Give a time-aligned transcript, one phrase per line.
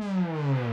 [0.00, 0.69] Bonjour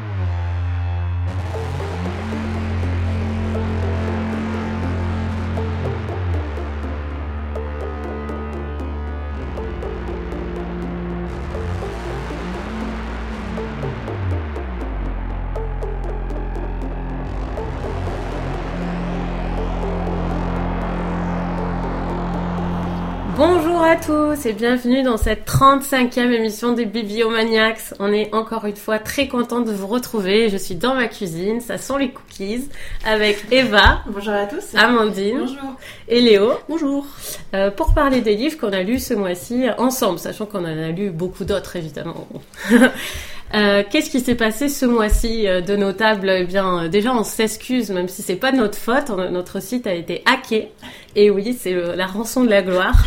[24.06, 27.94] tous et bienvenue dans cette 35e émission des Bibliomaniacs.
[28.00, 30.50] On est encore une fois très content de vous retrouver.
[30.50, 32.70] Je suis dans ma cuisine, ça sent les cookies,
[33.06, 34.04] avec Eva.
[34.08, 34.76] Bonjour à tous.
[34.76, 35.40] Amandine.
[35.40, 35.76] Bonjour.
[36.10, 36.52] Et Léo.
[36.70, 37.08] Bonjour.
[37.56, 40.90] Euh, pour parler des livres qu'on a lus ce mois-ci ensemble, sachant qu'on en a
[40.90, 42.28] lu beaucoup d'autres évidemment.
[43.54, 46.30] Euh, Qu'est-ce qui s'est passé ce mois-ci euh, de notable?
[46.30, 49.10] Eh bien, euh, déjà, on s'excuse, même si c'est pas de notre faute.
[49.10, 50.70] Notre site a été hacké.
[51.16, 53.04] Et oui, c'est la rançon de la gloire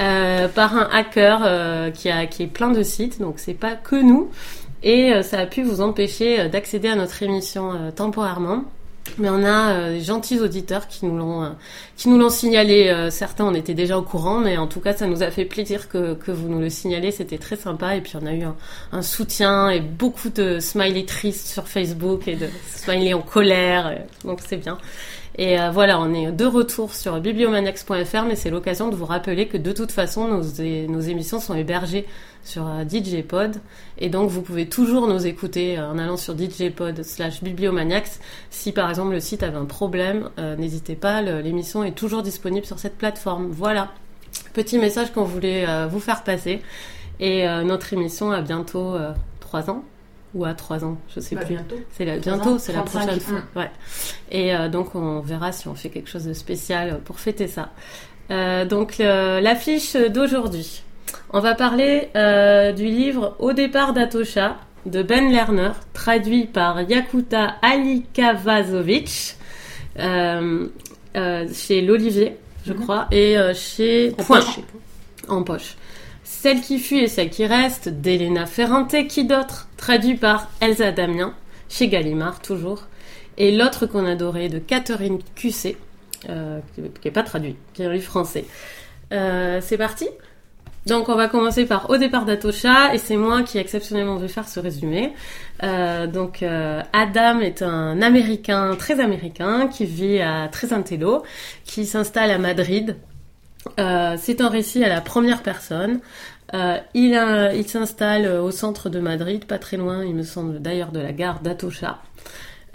[0.00, 3.20] euh, par un hacker euh, qui a hacké plein de sites.
[3.20, 4.30] Donc, c'est pas que nous.
[4.82, 8.64] Et ça a pu vous empêcher d'accéder à notre émission temporairement.
[9.18, 11.48] Mais on a euh, des gentils auditeurs qui nous l'ont euh,
[11.96, 12.88] qui nous l'ont signalé.
[12.88, 15.44] Euh, certains, on était déjà au courant, mais en tout cas, ça nous a fait
[15.44, 17.10] plaisir que, que vous nous le signalez.
[17.10, 17.96] C'était très sympa.
[17.96, 18.56] Et puis, on a eu un,
[18.92, 23.88] un soutien et beaucoup de smileys tristes sur Facebook et de smileys en colère.
[23.88, 23.96] euh,
[24.28, 24.78] Donc, c'est bien.
[25.36, 29.46] Et euh, voilà, on est de retour sur bibliomaniacs.fr, mais c'est l'occasion de vous rappeler
[29.48, 30.42] que de toute façon, nos,
[30.88, 32.06] nos émissions sont hébergées
[32.42, 33.56] sur euh, DJ Pod.
[33.98, 38.18] Et donc, vous pouvez toujours nous écouter euh, en allant sur djpod slash bibliomaniacs.
[38.50, 42.78] Si par exemple le site avait un problème, n'hésitez pas, l'émission est toujours disponible sur
[42.78, 43.48] cette plateforme.
[43.50, 43.92] Voilà,
[44.52, 46.60] petit message qu'on voulait vous faire passer.
[47.20, 49.84] Et notre émission a bientôt euh, trois ans
[50.34, 51.54] ou à trois ans, je sais Bah, plus.
[51.54, 51.76] bientôt.
[51.96, 53.40] C'est la, bientôt, c'est la 35, prochaine fois.
[53.56, 53.70] Ouais.
[54.30, 57.70] Et euh, donc on verra si on fait quelque chose de spécial pour fêter ça.
[58.30, 60.82] Euh, donc l'affiche d'aujourd'hui.
[61.32, 67.56] On va parler euh, du livre Au départ d'Atosha de Ben Lerner, traduit par Yakuta
[67.62, 69.36] Alikavazovic
[69.96, 74.40] chez l'Olivier, je crois, et chez Point
[75.28, 75.76] en poche.
[76.32, 79.68] Celle qui fuit et celle qui reste, d'Elena Ferrante, qui d'autre?
[79.76, 81.34] Traduit par Elsa Damien,
[81.68, 82.84] chez Gallimard toujours.
[83.36, 85.76] Et l'autre qu'on adorait, de Catherine Cusset,
[86.30, 88.46] euh, qui qui est pas traduit, qui est un livre français.
[89.12, 90.08] Euh, c'est parti?
[90.86, 94.48] Donc on va commencer par Au départ d'Atosha et c'est moi qui exceptionnellement vais faire
[94.48, 95.12] ce résumé.
[95.62, 101.22] Euh, donc euh, Adam est un Américain très américain qui vit à Tresantello,
[101.64, 102.96] qui s'installe à Madrid.
[103.78, 106.00] Euh, c'est un récit à la première personne.
[106.54, 111.00] Euh, il s'installe au centre de Madrid, pas très loin, il me semble d'ailleurs de
[111.00, 112.00] la gare d'Atosha.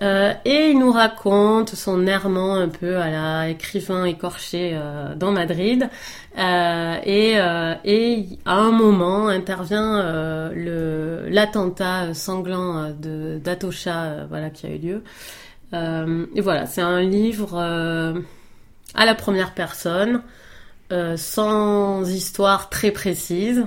[0.01, 5.31] Euh, et il nous raconte son errement un peu à la écrivain écorché euh, dans
[5.31, 5.90] Madrid.
[6.38, 7.75] Euh, et, euh,
[8.46, 15.03] à un moment intervient euh, l'attentat sanglant euh, euh, voilà qui a eu lieu.
[15.73, 18.19] Euh, et voilà, c'est un livre euh,
[18.96, 20.22] à la première personne,
[20.91, 23.66] euh, sans histoire très précise.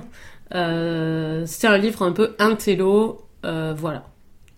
[0.55, 4.03] Euh, c'est un livre un peu intello, euh, voilà.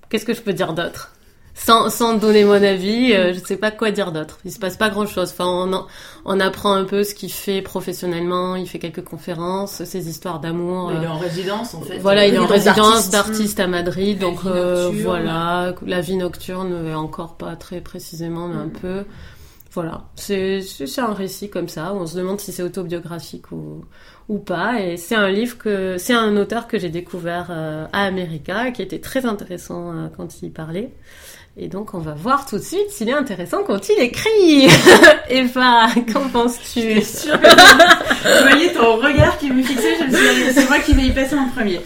[0.10, 1.14] Qu'est-ce que je peux dire d'autre?
[1.54, 4.40] Sans, sans donner mon avis, euh, je sais pas quoi dire d'autre.
[4.46, 5.32] Il se passe pas grand chose.
[5.32, 5.86] Enfin, on, en-
[6.24, 8.56] on apprend un peu ce qu'il fait professionnellement.
[8.56, 10.92] Il fait quelques conférences, ses histoires d'amour.
[10.98, 11.98] Il est en résidence en fait.
[12.00, 13.60] voilà, il est en Résidence d'artiste.
[13.60, 14.40] à Madrid, La donc
[15.04, 18.72] voilà, la vie nocturne, encore pas très précisément, mais un Mm.
[18.72, 19.04] peu.
[19.74, 20.62] Voilà, c'est
[20.98, 23.86] un récit comme ça, où on se demande si c'est autobiographique ou,
[24.28, 28.04] ou pas, et c'est un livre que, c'est un auteur que j'ai découvert euh, à
[28.04, 30.92] America, qui était très intéressant euh, quand il parlait.
[31.56, 34.68] Et donc on va voir tout de suite s'il est intéressant quand il écrit.
[35.30, 36.82] Eva, qu'en penses-tu?
[36.82, 40.68] J'étais sûre que je voyais ton regard qui me fixait, je me suis dit, c'est
[40.68, 41.80] moi qui vais y passer en premier.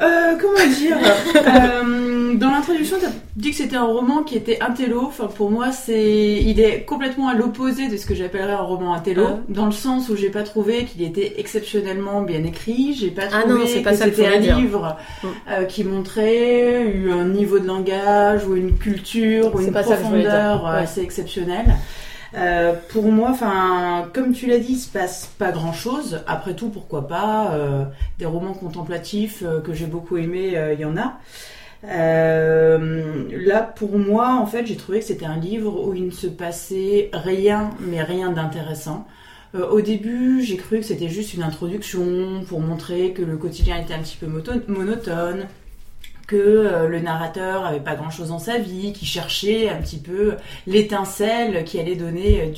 [0.00, 0.96] Euh, comment dire?
[2.34, 5.02] Dans l'introduction, tu as dit que c'était un roman qui était intello.
[5.06, 8.94] Enfin, pour moi, c'est, il est complètement à l'opposé de ce que j'appellerais un roman
[8.94, 9.38] intello, Ah.
[9.48, 12.94] dans le sens où j'ai pas trouvé qu'il était exceptionnellement bien écrit.
[12.98, 14.56] J'ai pas Ah trouvé non, c'est pas que c'était un dire.
[14.58, 15.26] livre Mm.
[15.50, 20.66] euh, qui montrait eu un niveau de langage ou une culture ou une pas profondeur
[20.66, 20.82] euh, Ouais.
[20.82, 21.74] assez exceptionnelle.
[22.34, 26.20] Euh, pour moi, enfin, comme tu l'as dit, il se passe pas grand chose.
[26.26, 27.84] Après tout, pourquoi pas euh,
[28.18, 31.18] Des romans contemplatifs euh, que j'ai beaucoup aimés, il y en a.
[31.84, 36.10] Euh, là, pour moi, en fait, j'ai trouvé que c'était un livre où il ne
[36.10, 39.06] se passait rien, mais rien d'intéressant.
[39.54, 43.78] Euh, au début, j'ai cru que c'était juste une introduction pour montrer que le quotidien
[43.78, 45.46] était un petit peu monotone,
[46.26, 49.98] que euh, le narrateur avait pas grand chose dans sa vie, qui cherchait un petit
[49.98, 50.36] peu
[50.66, 52.52] l'étincelle qui allait donner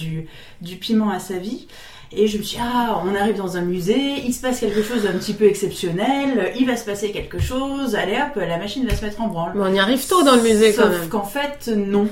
[0.61, 1.67] du piment à sa vie.
[2.16, 4.82] Et je me suis dit, ah, on arrive dans un musée, il se passe quelque
[4.82, 8.87] chose d'un petit peu exceptionnel, il va se passer quelque chose, allez hop, la machine
[8.87, 9.52] va se mettre en branle.
[9.55, 11.00] Mais on y arrive tôt dans le musée quand même.
[11.00, 12.08] Sauf qu'en fait, non.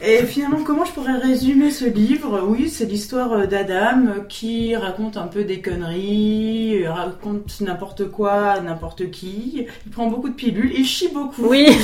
[0.00, 2.42] Et finalement, comment je pourrais résumer ce livre?
[2.46, 9.66] Oui, c'est l'histoire d'Adam qui raconte un peu des conneries, raconte n'importe quoi, n'importe qui.
[9.86, 11.46] Il prend beaucoup de pilules, il chie beaucoup.
[11.46, 11.68] Oui,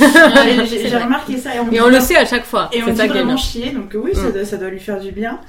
[0.69, 1.51] j'ai remarqué ça.
[1.71, 2.69] Et on le sait à chaque fois.
[2.73, 4.31] Et on dit vraiment chier, donc oui, ça, Mm.
[4.33, 5.39] doit, ça doit lui faire du bien.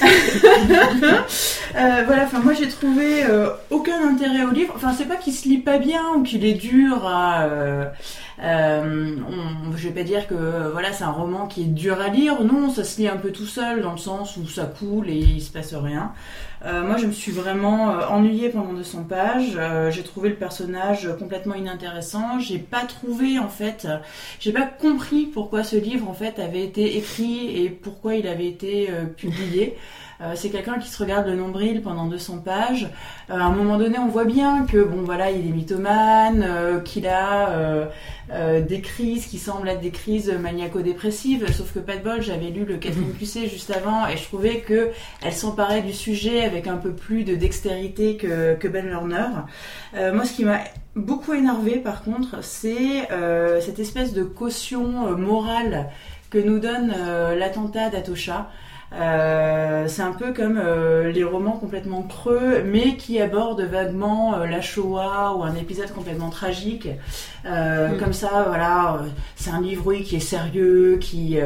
[1.76, 4.72] Euh, voilà, enfin moi j'ai trouvé euh, aucun intérêt au livre.
[4.76, 7.42] Enfin c'est pas qu'il se lit pas bien ou qu'il est dur à.
[7.44, 7.84] euh,
[8.42, 9.16] euh,
[9.76, 12.42] je vais pas dire que euh, voilà c'est un roman qui est dur à lire.
[12.42, 15.16] Non, ça se lit un peu tout seul dans le sens où ça coule et
[15.16, 16.12] il se passe rien.
[16.64, 19.58] Euh, moi, je me suis vraiment euh, ennuyée pendant 200 pages.
[19.90, 22.38] J'ai trouvé le personnage complètement inintéressant.
[22.40, 23.86] J'ai pas trouvé en fait,
[24.40, 28.48] j'ai pas compris pourquoi ce livre en fait avait été écrit et pourquoi il avait
[28.48, 29.76] été publié.
[30.20, 32.88] Euh, c'est quelqu'un qui se regarde le nombril pendant 200 pages.
[33.30, 36.80] Euh, à un moment donné, on voit bien que bon voilà, il est mythomane, euh,
[36.80, 37.88] qu'il a
[38.60, 41.46] des crises qui semblent être des crises maniaco-dépressives.
[41.52, 44.60] Sauf que pas de bol, j'avais lu le Catherine Pusset juste avant et je trouvais
[44.60, 44.90] que
[45.22, 49.28] elle s'emparait du sujet avec un peu plus de dextérité que, que Ben Lerner.
[49.94, 50.60] Moi, ce qui m'a
[50.96, 53.08] beaucoup énervé par contre, c'est
[53.60, 55.90] cette espèce de caution morale
[56.30, 56.92] que nous donne
[57.38, 58.50] l'attentat d'Atosha.
[58.92, 64.46] Euh, c'est un peu comme euh, les romans complètement creux, mais qui abordent vaguement euh,
[64.46, 66.88] la Shoah ou un épisode complètement tragique.
[67.44, 67.98] Mm.
[67.98, 69.00] Comme ça, voilà,
[69.36, 71.38] c'est un livre oui, qui est sérieux, qui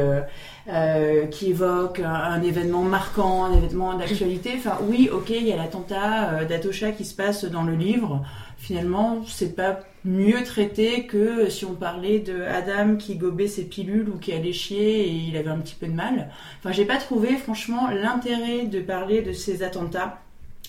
[0.67, 4.51] euh, qui évoque un, un événement marquant, un événement d'actualité.
[4.55, 8.23] Enfin, oui, ok, il y a l'attentat euh, d'Atosha qui se passe dans le livre.
[8.61, 14.07] Finalement, c'est pas mieux traité que si on parlait de Adam qui gobait ses pilules
[14.07, 16.29] ou qui allait chier et il avait un petit peu de mal.
[16.59, 20.19] Enfin, j'ai pas trouvé franchement l'intérêt de parler de ces attentats.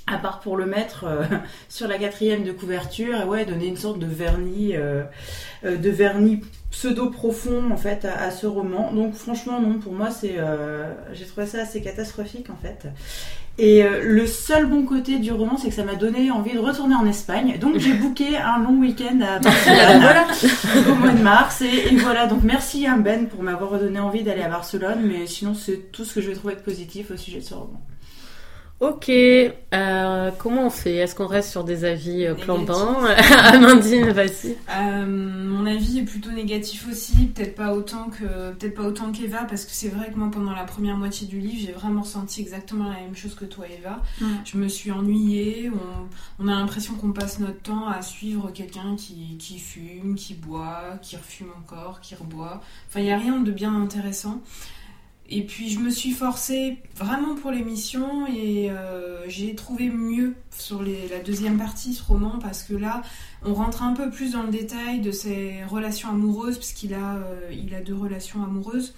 [0.07, 1.23] À part pour le mettre euh,
[1.69, 5.05] sur la quatrième de couverture et ouais donner une sorte de vernis, euh,
[5.65, 6.41] euh, de vernis
[6.71, 8.91] pseudo profond en fait à, ce roman.
[8.93, 10.37] Donc franchement non, pour moi c'est,
[11.13, 12.89] j'ai trouvé ça assez catastrophique en fait.
[13.59, 16.59] Et euh, le seul bon côté du roman, c'est que ça m'a donné envie de
[16.59, 17.59] retourner en Espagne.
[17.59, 21.61] Donc j'ai booké un long week-end à Barcelone au mois de mars.
[21.63, 25.03] Et, et voilà, donc merci à Ben pour m'avoir redonné envie d'aller à Barcelone.
[25.05, 27.55] Mais sinon, c'est tout ce que je vais trouver de positif au sujet de ce
[27.55, 27.81] roman.
[28.83, 30.97] Ok, euh, comment on fait?
[30.97, 33.05] Est-ce qu'on reste sur des avis euh, clampants
[33.45, 34.57] Amandine, vas-y.
[34.77, 39.45] Euh, mon avis est plutôt négatif aussi, peut-être pas autant que peut-être pas autant qu'Eva
[39.45, 42.41] parce que c'est vrai que moi pendant la première moitié du livre j'ai vraiment ressenti
[42.41, 44.03] exactement la même chose que toi Eva.
[44.21, 44.27] Mm.
[44.45, 48.97] Je me suis ennuyée, on, on a l'impression qu'on passe notre temps à suivre quelqu'un
[48.97, 52.61] qui, qui fume, qui boit, qui refume encore, qui reboit.
[52.89, 54.41] Enfin il n'y a rien de bien intéressant.
[55.29, 60.83] Et puis je me suis forcée vraiment pour l'émission et euh, j'ai trouvé mieux sur
[60.83, 63.03] la deuxième partie ce roman parce que là
[63.43, 67.77] on rentre un peu plus dans le détail de ses relations amoureuses puisqu'il a, euh,
[67.77, 68.95] a deux relations amoureuses.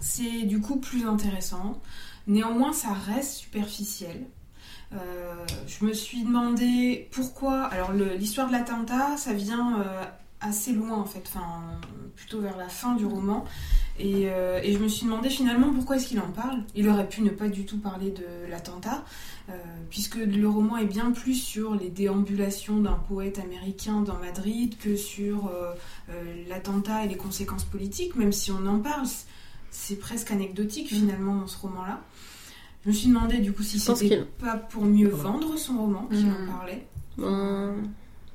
[0.00, 1.80] C'est du coup plus intéressant.
[2.26, 4.26] Néanmoins ça reste superficiel.
[4.92, 7.64] Euh, je me suis demandé pourquoi.
[7.66, 9.84] Alors l'histoire de l'attentat ça vient
[10.40, 11.78] assez loin en fait, enfin
[12.16, 13.44] plutôt vers la fin du roman.
[14.04, 16.58] Et, euh, et je me suis demandé finalement pourquoi est-ce qu'il en parle.
[16.74, 19.04] Il aurait pu ne pas du tout parler de l'attentat,
[19.48, 19.52] euh,
[19.90, 24.96] puisque le roman est bien plus sur les déambulations d'un poète américain dans Madrid que
[24.96, 25.72] sur euh,
[26.48, 29.06] l'attentat et les conséquences politiques, même si on en parle.
[29.70, 32.00] C'est presque anecdotique finalement dans ce roman-là.
[32.84, 36.26] Je me suis demandé du coup si c'était pas pour mieux vendre son roman qu'il
[36.26, 36.34] Mhm.
[36.48, 36.86] en parlait.
[37.18, 37.82] Hum,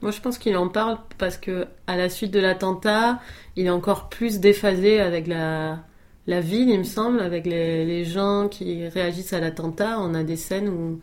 [0.01, 3.19] Moi, je pense qu'il en parle parce que à la suite de l'attentat,
[3.55, 5.79] il est encore plus déphasé avec la,
[6.27, 9.99] la ville, il me semble, avec les, gens qui réagissent à l'attentat.
[9.99, 10.99] On a des scènes où,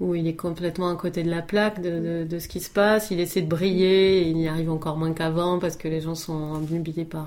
[0.00, 3.10] où il est complètement à côté de la plaque de, de, ce qui se passe.
[3.10, 6.14] Il essaie de briller, et il y arrive encore moins qu'avant parce que les gens
[6.14, 7.26] sont obnubilés par,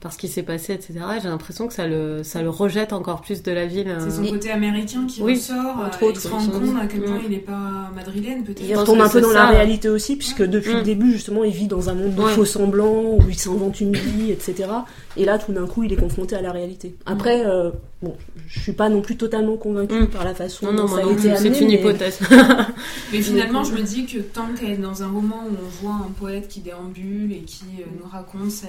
[0.00, 0.94] par ce qui s'est passé, etc.
[1.22, 3.94] J'ai l'impression que ça le, ça le rejette encore plus de la ville.
[4.00, 4.30] C'est son euh.
[4.30, 5.76] côté américain qui Oui, ressort.
[5.86, 7.22] entre euh, autres, il se rend compte à quel point Mm.
[7.26, 8.62] il n'est pas madrilène peut-être.
[8.66, 9.34] Il retombe un peu dans ça.
[9.34, 10.76] la réalité aussi, puisque depuis Mm.
[10.78, 12.32] le début, justement, il vit dans un monde de Ouais.
[12.32, 14.68] faux semblants, où il s'invente une vie, etc.
[15.18, 16.94] Et là, tout d'un coup, il est confronté à la réalité.
[17.04, 17.70] Après, euh,
[18.02, 18.16] bon,
[18.48, 20.06] je suis pas non plus totalement convaincue Mm.
[20.08, 21.54] par la façon Non, non, dont moi ça a non été plus, amené.
[21.54, 22.20] c'est une hypothèse.
[23.12, 25.94] Mais finalement, je me dis que tant qu'elle est dans un roman où on voit
[26.06, 28.68] un poète qui déambule et qui euh, nous raconte ses,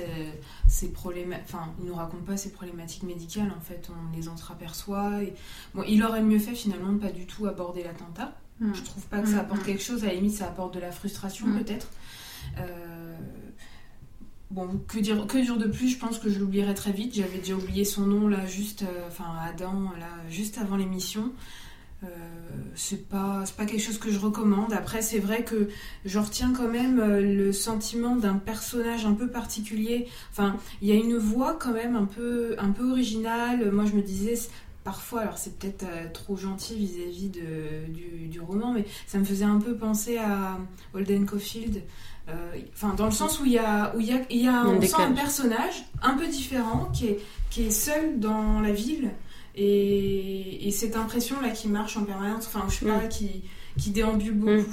[0.68, 5.24] ses problématiques, enfin, il nous raconte pas ses problématiques médicales, en fait, on les entreaperçoit.
[5.24, 5.34] Et...
[5.76, 8.34] Bon, il aurait mieux fait finalement de pas du tout aborder l'attentat.
[8.60, 8.74] Mm.
[8.74, 9.66] Je trouve pas que ça Mm, apporte mm.
[9.66, 11.88] quelque chose, à la limite, ça apporte de la frustration peut-être.
[12.60, 13.16] Euh,
[14.52, 15.26] Bon, que dire,
[15.58, 17.16] de plus Je pense que je l'oublierai très vite.
[17.16, 21.32] J'avais déjà oublié son nom là, juste, euh, enfin Adam, là, juste avant l'émission.
[22.04, 22.08] Euh,
[22.76, 24.74] c'est pas pas quelque chose que je recommande.
[24.74, 25.70] Après, c'est vrai que
[26.04, 30.10] je retiens quand même euh, le sentiment d'un personnage un peu particulier.
[30.32, 33.72] Enfin, il y a une voix quand même un peu un peu originale.
[33.72, 34.38] Moi, je me disais
[34.84, 39.60] parfois, alors c'est peut-être trop gentil vis-à-vis du, du roman, mais ça me faisait un
[39.60, 40.58] peu penser à
[40.94, 41.84] Holden Caulfield.
[42.30, 42.34] Euh,
[42.74, 44.54] Enfin, dans le sens où il y a, où il y a, il y a
[44.62, 48.72] Un on sent un personnage un peu différent qui est, qui est seul dans la
[48.72, 49.10] ville
[49.56, 53.10] et, et cette impression là qui marche en permanence, enfin, je sais pas, Mm.
[53.10, 53.44] qui,
[53.78, 54.52] qui déambule beaucoup.
[54.62, 54.66] Mm.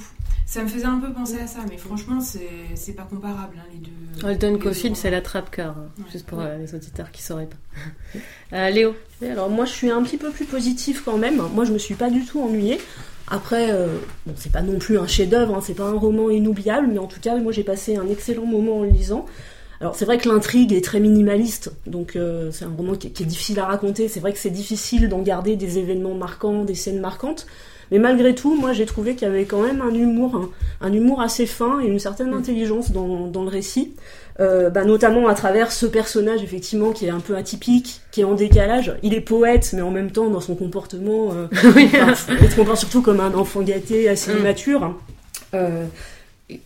[0.47, 3.67] Ça me faisait un peu penser à ça, mais franchement, c'est c'est pas comparable, hein,
[3.73, 4.27] les deux.
[4.27, 6.05] Holden deux Caulfield, c'est la trappe-cœur, hein, Ouais.
[6.11, 7.57] juste pour euh, les auditeurs qui sauraient pas.
[8.55, 11.37] Euh, Léo Et alors moi je suis un petit peu plus positif quand même.
[11.55, 12.81] Moi je me suis pas du tout ennuyée.
[13.31, 13.89] Après, euh,
[14.27, 17.07] bon, c'est pas non plus un chef-d'œuvre, hein, c'est pas un roman inoubliable, mais en
[17.07, 19.27] tout cas, moi j'ai passé un excellent moment en le lisant.
[19.81, 23.23] Alors c'est vrai que l'intrigue est très minimaliste, donc euh, c'est un roman qui, qui
[23.23, 24.09] est difficile à raconter.
[24.09, 27.47] C'est vrai que c'est difficile d'en garder des événements marquants, des scènes marquantes.
[27.91, 30.37] Mais malgré tout, moi j'ai trouvé qu'il y avait quand même un humour,
[30.81, 33.95] un, un humour assez fin et une certaine intelligence dans, dans le récit.
[34.41, 38.25] Euh, bah, notamment à travers ce personnage effectivement qui est un peu atypique, qui est
[38.25, 38.95] en décalage.
[39.03, 42.79] Il est poète, mais en même temps dans son comportement, euh, enfin, il se comporte
[42.79, 44.39] surtout comme un enfant gâté, assez Mm.
[44.39, 44.95] immature.
[45.55, 45.85] Euh,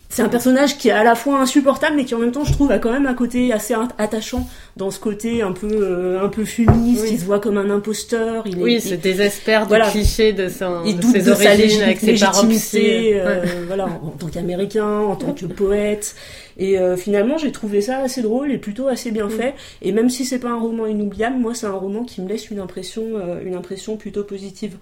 [0.09, 2.53] c'est un personnage qui est à la fois insupportable, mais qui en même temps, je
[2.53, 4.47] trouve, a quand même un côté assez at- attachant
[4.77, 7.01] dans ce côté un peu, euh, un peu fumiste.
[7.03, 7.09] Oui.
[7.13, 8.43] Il se voit comme un imposteur.
[8.47, 9.89] Il Oui, il- se désespère du Voilà.
[9.89, 13.47] cliché de, son, il de ses de origines avec ses légitimité, euh, Ouais.
[13.67, 16.15] voilà, en, en tant qu'américain, en tant que poète.
[16.57, 19.53] Et euh, finalement, j'ai trouvé ça assez drôle et plutôt assez bien fait.
[19.81, 22.49] Et même si c'est pas un roman inoubliable, moi, c'est un roman qui me laisse
[22.51, 24.77] une impression, euh, une impression plutôt positive.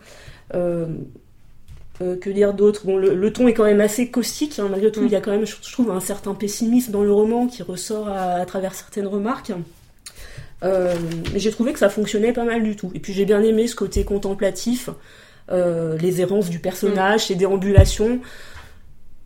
[0.53, 0.85] Euh,
[2.01, 2.85] euh, que dire d'autre?
[2.85, 5.01] Bon, le, le ton est quand même assez caustique, hein, malgré tout.
[5.01, 5.05] Mm.
[5.05, 7.63] Il y a quand même, je, je trouve, un certain pessimisme dans le roman qui
[7.63, 9.53] ressort à, à travers certaines remarques.
[10.63, 10.93] Euh,
[11.33, 12.91] mais j'ai trouvé que ça fonctionnait pas mal du tout.
[12.93, 14.89] Et puis j'ai bien aimé ce côté contemplatif,
[15.49, 18.19] euh, les errances du personnage, ses déambulations.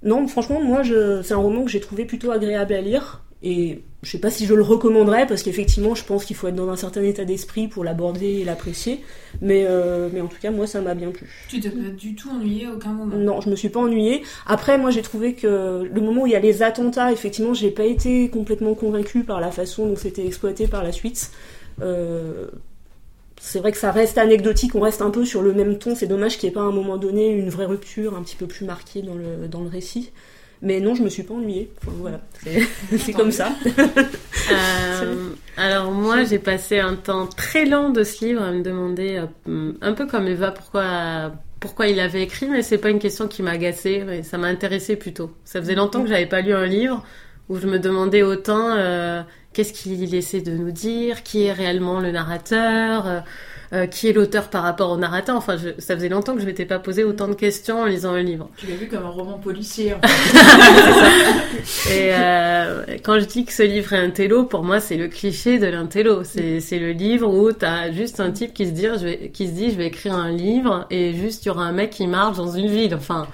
[0.04, 3.22] Non, franchement, moi, je, c'est un roman que j'ai trouvé plutôt agréable à lire.
[3.44, 6.56] Et je sais pas si je le recommanderais, parce qu'effectivement, je pense qu'il faut être
[6.56, 9.02] dans un certain état d'esprit pour l'aborder et l'apprécier.
[9.42, 11.28] Mais, euh, mais en tout cas, moi, ça m'a bien plu.
[11.50, 13.16] Tu t'es pas du tout ennuyé à aucun moment?
[13.18, 14.22] Non, je me suis pas ennuyée.
[14.46, 17.72] Après, moi, j'ai trouvé que le moment où il y a les attentats, effectivement, j'ai
[17.72, 21.32] pas été complètement convaincue par la façon dont c'était exploité par la suite.
[21.82, 22.46] Euh,
[23.42, 25.96] c'est vrai que ça reste anecdotique, on reste un peu sur le même ton.
[25.96, 28.36] C'est dommage qu'il n'y ait pas à un moment donné une vraie rupture un petit
[28.36, 30.12] peu plus marquée dans le, dans le récit.
[30.66, 31.70] Mais non, je me suis pas ennuyée.
[31.84, 32.20] Voilà,
[32.98, 33.50] c'est comme ça.
[34.52, 39.24] Euh, alors moi, j'ai passé un temps très lent de ce livre à me demander,
[39.48, 43.28] euh, un peu comme Eva, pourquoi pourquoi il avait écrit, mais c'est pas une question
[43.28, 45.32] qui m'a agacée, mais ça m'a intéressé plutôt.
[45.46, 47.04] Ça faisait longtemps que j'avais pas lu un livre
[47.50, 49.22] où je me demandais autant euh,
[49.54, 53.24] qu'est-ce qu'il essaie de nous dire, qui est réellement le narrateur,
[53.76, 55.36] euh, qui est l'auteur par rapport au narrateur.
[55.36, 58.14] Enfin, je- ça faisait longtemps que je m'étais pas posé autant de questions en lisant
[58.14, 58.50] un livre.
[58.58, 59.94] Tu l'as vu comme un roman policier.
[59.94, 61.96] en fait.
[61.96, 65.08] Et euh, quand je dis que ce livre est un télo, pour moi, c'est le
[65.08, 66.24] cliché de l'intello.
[66.24, 69.48] C'est c'est le livre où t'as juste un type qui se, dit, je vais, qui
[69.48, 72.08] se dit, je vais écrire un livre et juste il y aura un mec qui
[72.08, 72.96] marche dans une ville.
[72.96, 73.28] Enfin,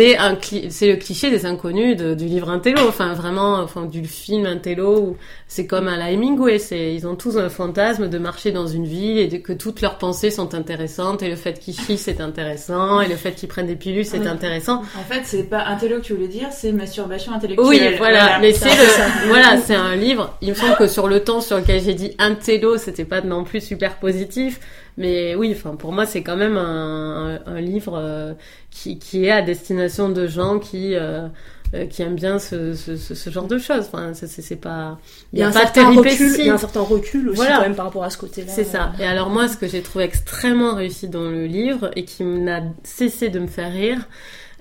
[0.00, 2.80] c'est un cli- c'est le cliché des inconnus de- du livre intello.
[2.88, 5.16] Enfin, vraiment, enfin, du film intello où
[5.46, 6.58] c'est comme à la Hemingway.
[6.58, 9.82] C'est ils ont tous un fantasme de marcher dans une ville et de, que toutes
[9.82, 13.48] leurs pensées sont intéressantes et le fait qu'ils chient c'est intéressant et le fait qu'ils
[13.50, 14.26] prennent des pilules c'est Ouais.
[14.26, 14.78] intéressant.
[14.98, 17.66] En fait, c'est pas intello que tu voulais dire, c'est masturbation intellectuelle.
[17.68, 20.34] Oui, voilà, mais ça, c'est le, voilà, c'est un livre.
[20.40, 23.44] Il me semble que sur le temps sur lequel j'ai dit intello, c'était pas non
[23.44, 24.60] plus super positif,
[24.96, 28.32] mais oui, enfin pour moi c'est quand même un, un, un livre euh,
[28.70, 31.28] qui, qui est à destination de gens qui euh,
[31.72, 33.84] euh, qui aiment bien ce, ce, ce, genre de choses.
[33.92, 34.98] Enfin, c'est- pas,
[35.32, 37.56] Il y a un pas certain recul, il y a un certain recul aussi Voilà.
[37.58, 38.50] quand même par rapport à ce côté-là.
[38.52, 38.90] C'est ça.
[38.98, 42.62] Et alors moi, ce que j'ai trouvé extrêmement réussi dans le livre et qui n'a
[42.82, 44.08] cessé de me faire rire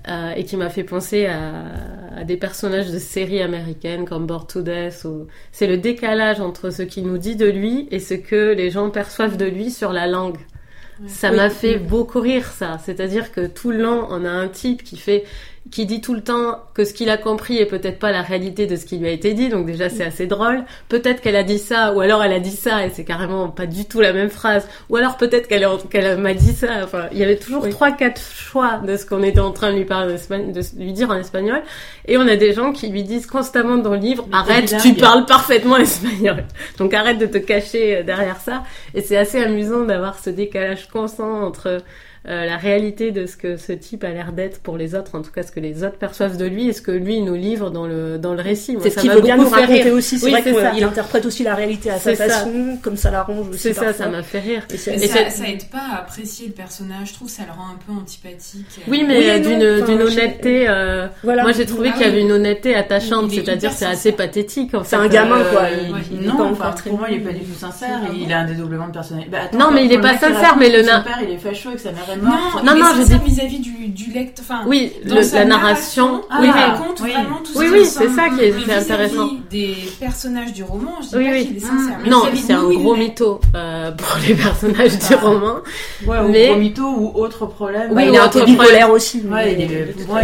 [0.10, 1.66] euh, et qui m'a fait penser à,
[2.18, 6.70] à des personnages de séries américaines comme Bored to Death, ou- c'est le décalage entre
[6.72, 9.92] ce qu'il nous dit de lui et ce que les gens perçoivent de lui sur
[9.94, 10.38] la langue.
[11.08, 11.38] Ça Oui.
[11.38, 12.78] m'a fait beaucoup rire ça.
[12.84, 15.24] C'est-à-dire que tout le long, on a un type qui fait,
[15.72, 18.66] qui dit tout le temps que ce qu'il a compris est peut-être pas la réalité
[18.66, 19.50] de ce qui lui a été dit.
[19.50, 20.64] Donc déjà, c'est assez drôle.
[20.88, 23.68] Peut-être qu'elle a dit ça, ou alors elle a dit ça et c'est carrément pas
[23.68, 24.68] du tout la même phrase.
[24.90, 26.84] Ou alors peut-être qu'elle qu'elle m'a dit ça.
[26.84, 29.78] Enfin, il y avait toujours trois, quatre choix de ce qu'on était en train de
[29.78, 31.62] lui parler de lui dire en espagnol.
[32.08, 35.26] Et on a des gens qui lui disent constamment dans le livre, arrête, tu parles
[35.26, 36.46] parfaitement espagnol.
[36.78, 38.64] Donc arrête de te cacher euh, derrière ça.
[38.96, 41.82] Et c'est assez amusant d'avoir ce décalage constant entre
[42.28, 45.22] euh, la réalité de ce que ce type a l'air d'être pour les autres, en
[45.22, 47.70] tout cas ce que les autres perçoivent de lui et ce que lui nous livre
[47.70, 48.78] dans le, dans le récit.
[48.82, 50.20] C'est ce qu'il veut bien nous raconter aussi.
[50.20, 53.60] C'est vrai qu'il interprète aussi la réalité à sa façon, comme ça l'arrange aussi.
[53.60, 54.64] C'est ça, ça m'a fait rire.
[54.74, 57.80] Et, ça, ça, aide pas à apprécier le personnage, je trouve ça le rend un
[57.86, 58.82] peu antipathique.
[58.88, 60.68] Oui, mais d'une d'une honnêteté.
[60.68, 61.44] Euh, voilà.
[61.44, 64.72] Moi j'ai trouvé ah qu'il y avait une honnêteté attachante, c'est-à-dire c'est assez pathétique.
[64.84, 65.64] C'est un gamin quoi.
[66.12, 68.00] Non, pour moi il est pas du tout sincère.
[68.14, 69.32] Il a un dédoublement de personnalité.
[69.32, 71.76] Bah, non, mais il est pas sincère, mais le Son père il est facho et
[71.76, 72.64] que sa mère morte.
[72.64, 74.46] Non, non, je dis vis-à-vis du, du lecteur.
[74.48, 76.22] Enfin, oui, la narration.
[76.30, 77.12] Ah, oui, raconte oui.
[77.12, 79.30] vraiment tout Oui, oui, c'est ça qui est intéressant.
[79.50, 82.00] Des personnages du roman, je dis pas qu'il est sincère.
[82.08, 85.56] Non, c'est un gros mytho euh, pour les personnages du roman.
[86.06, 87.92] Ouais, ou gros mytho ou autre problème.
[87.92, 89.24] Oui, il est un peu bipolaire aussi.
[89.30, 89.58] Ouais,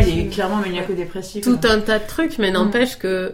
[0.07, 1.43] il est clairement maniaco-dépressif.
[1.43, 3.33] Tout un tas de trucs, mais n'empêche que euh,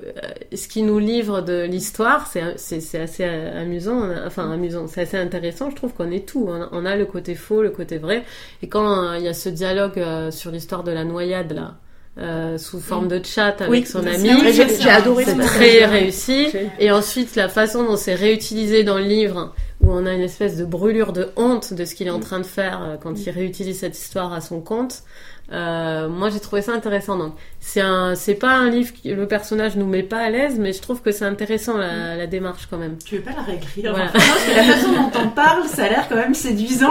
[0.56, 4.02] ce qui nous livre de l'histoire, c'est assez amusant.
[4.26, 5.70] Enfin, amusant, c'est assez intéressant.
[5.70, 6.50] Je trouve qu'on est tout.
[6.72, 8.24] On a le côté faux, le côté vrai.
[8.62, 11.76] Et quand euh, il y a ce dialogue sur l'histoire de la noyade, là,
[12.18, 14.30] euh, sous forme de chat avec son ami.
[14.52, 16.48] J'ai adoré C'est très réussi.
[16.78, 20.58] Et ensuite, la façon dont c'est réutilisé dans le livre, où on a une espèce
[20.58, 23.30] de brûlure de honte de ce qu'il est en train de faire euh, quand il
[23.30, 25.04] réutilise cette histoire à son compte.
[25.52, 27.18] Euh, moi, j'ai trouvé ça intéressant.
[27.18, 30.58] Donc, c'est un, c'est pas un livre qui le personnage nous met pas à l'aise,
[30.58, 32.98] mais je trouve que c'est intéressant la, la, démarche quand même.
[33.04, 34.10] Tu veux pas la réécrire voilà.
[34.12, 36.90] parce que la façon dont on parle, ça a l'air quand même séduisant.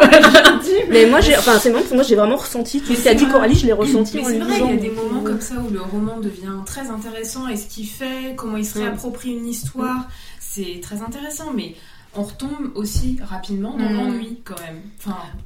[0.90, 3.54] mais moi, j'ai, enfin, c'est moi, moi, j'ai vraiment ressenti tout ce qu'a dit Coralie,
[3.54, 4.18] je l'ai ressenti.
[4.18, 6.90] Mais c'est vrai, il y a des moments comme ça où le roman devient très
[6.90, 10.06] intéressant et ce qu'il fait, comment il se réapproprie une histoire,
[10.38, 11.52] c'est très intéressant.
[11.54, 11.74] Mais
[12.16, 13.96] on retombe aussi rapidement dans hmm.
[13.96, 14.80] l'ennui quand même.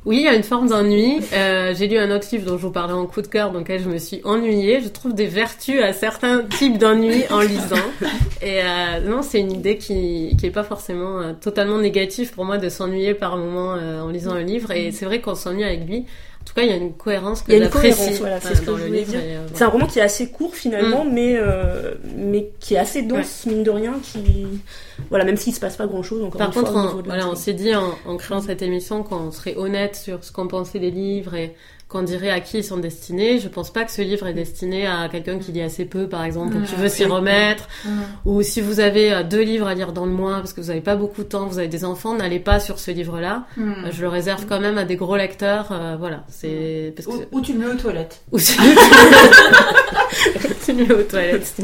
[0.06, 1.20] Oui, il y a une forme d'ennui.
[1.34, 3.58] Euh, j'ai lu un autre livre dont je vous parlais en coup de cœur, dans
[3.58, 4.80] lequel je me suis ennuyée.
[4.80, 7.76] Je trouve des vertus à certains types d'ennui en lisant.
[8.42, 12.46] Et euh, non, c'est une idée qui qui est pas forcément euh, totalement négative pour
[12.46, 14.70] moi de s'ennuyer par moment en lisant un livre.
[14.70, 16.06] Et c'est vrai qu'on s'ennuie avec lui.
[16.44, 18.18] En tout cas, il y a une cohérence que j'apprécie.
[18.20, 19.20] Voilà, c'est ce que je voulais dire.
[19.54, 21.12] C'est un roman qui est assez court finalement, mm.
[21.12, 21.40] mais
[22.16, 24.46] mais qui est assez dense mine de rien, qui
[25.10, 26.38] voilà, même s'il se passe pas grand chose encore.
[26.38, 29.96] Par contre, on, voilà, on s'est dit en, en, créant cette émission qu'on serait honnête
[29.96, 31.54] sur ce qu'on pensait des livres et
[31.94, 33.38] qu'on dirait à qui ils sont destinés.
[33.38, 36.24] Je pense pas que ce livre est destiné à quelqu'un qui lit assez peu, par
[36.24, 37.68] exemple, ou qui veut s'y remettre,
[38.24, 40.70] ou si vous avez euh, deux livres à lire dans le mois parce que vous
[40.70, 43.44] avez pas beaucoup de temps, vous avez des enfants, n'allez pas sur ce livre-là.
[43.56, 43.70] Hmm.
[43.70, 45.68] Euh, je le réserve quand même à des gros lecteurs.
[45.70, 47.12] Euh, voilà, c'est parce que...
[47.30, 48.22] ou, tu le mets aux toilettes.
[48.32, 48.56] Ou tu
[50.72, 51.54] le mets aux toilettes.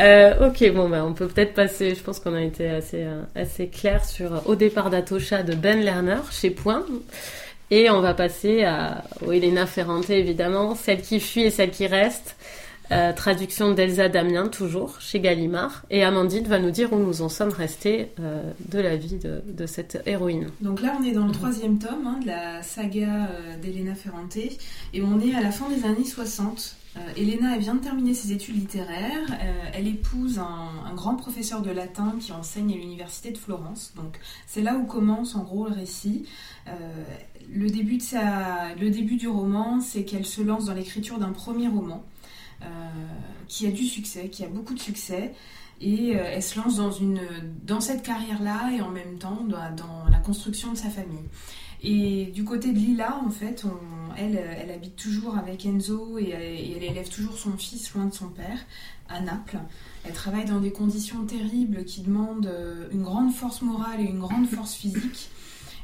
[0.00, 1.94] Euh, ok, bon, bah, on peut peut-être passer.
[1.94, 5.80] Je pense qu'on a été assez, euh, assez clair sur Au départ d'Atosha de Ben
[5.80, 6.84] Lerner chez Point.
[7.70, 12.36] Et on va passer à Elena Ferrante, évidemment, celle qui fuit et celle qui reste.
[13.14, 15.84] traduction d'Elsa Damien, toujours, chez Gallimard.
[15.90, 20.02] Et Amandine va nous dire où nous en sommes restés de la vie de, cette
[20.06, 20.48] héroïne.
[20.60, 23.28] Donc là, on est dans le troisième tome hein, de la saga
[23.62, 24.36] d'Elena Ferrante.
[24.36, 26.76] Et on est à la fin des années 60.
[26.96, 29.30] Euh, Elena, vient de terminer ses études littéraires.
[29.30, 33.92] Euh, elle épouse un, grand professeur de latin qui enseigne à l'université de Florence.
[33.94, 36.26] Donc c'est là où commence en gros le récit.
[37.52, 42.04] Euh, le, début du roman, c'est qu'elle se lance dans l'écriture d'un premier roman
[43.48, 45.34] qui a du succès, qui a beaucoup de succès.
[45.80, 50.76] Et elle se lance dans, cette carrière-là et en même temps dans la construction de
[50.76, 51.24] sa famille.
[51.82, 53.64] Et du côté de Lila, en fait,
[54.18, 58.28] elle, elle habite toujours avec Enzo et, elle élève toujours son fils loin de son
[58.28, 58.58] père,
[59.08, 59.58] à Naples.
[60.04, 64.18] Elle travaille dans des conditions terribles qui demandent euh, une grande force morale et une
[64.18, 65.30] grande force physique.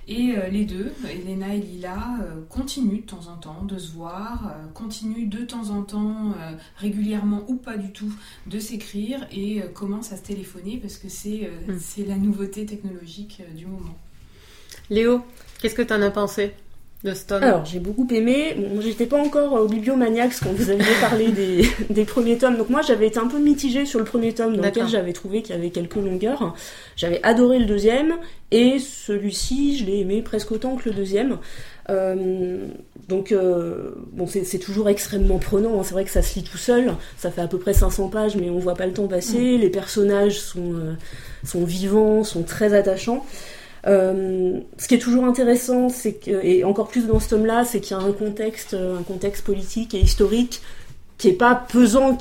[0.09, 3.93] Et euh, les deux, Elena et Lila, euh, continuent de temps en temps de se
[3.93, 6.35] voir, continuent de temps en temps,
[6.77, 8.13] régulièrement ou pas du tout,
[8.47, 12.09] de s'écrire et commencent à se téléphoner parce que c'est mm.
[12.09, 13.97] la nouveauté technologique du moment.
[14.91, 15.23] Léo,
[15.61, 16.55] Qu'est-ce que tu en as pensé?
[17.05, 18.57] De Stone Alors, j'ai beaucoup aimé.
[18.57, 21.29] Bon, j'étais pas encore au Bibliomaniacs quand vous aviez parlé
[21.91, 22.57] des, premiers tomes.
[22.57, 25.43] Donc moi, j'avais été un peu mitigée sur le premier tome, dans lequel j'avais trouvé
[25.43, 26.55] qu'il y avait quelques longueurs.
[26.97, 28.15] J'avais adoré le deuxième,
[28.51, 31.39] et celui-ci, je l'ai aimé presque autant que le deuxième.
[31.89, 32.67] Euh,
[33.09, 35.79] donc, euh, bon, c'est toujours extrêmement prenant.
[35.79, 35.83] Hein.
[35.85, 36.95] C'est vrai que ça se lit tout seul.
[37.17, 39.57] Ça fait à peu près 500 pages, mais on voit pas le temps passer.
[39.57, 39.61] Mm.
[39.61, 40.95] Les personnages sont, euh,
[41.45, 43.25] sont vivants, sont très attachants.
[43.87, 47.97] Euh, ce qui est toujours intéressant, c'est et encore plus dans ce tome-là, c'est qu'il
[47.97, 50.61] y a un contexte, un contexte politique et historique
[51.19, 52.19] qui est pas pesant,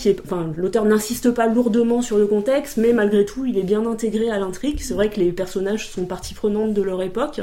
[0.56, 4.39] l'auteur n'insiste pas lourdement sur le contexte, mais malgré tout, il est bien intégré à
[4.39, 4.80] l'intrigue.
[4.80, 7.41] C'est vrai que les personnages sont partie prenante de leur époque.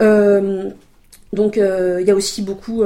[0.00, 0.70] Euh,
[1.32, 2.84] donc, euh, il y a aussi beaucoup,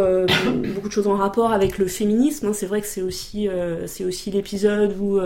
[0.74, 2.46] beaucoup de choses en rapport avec le féminisme.
[2.46, 2.52] Hein.
[2.54, 3.48] C'est vrai que c'est aussi,
[3.86, 5.20] c'est aussi l'épisode où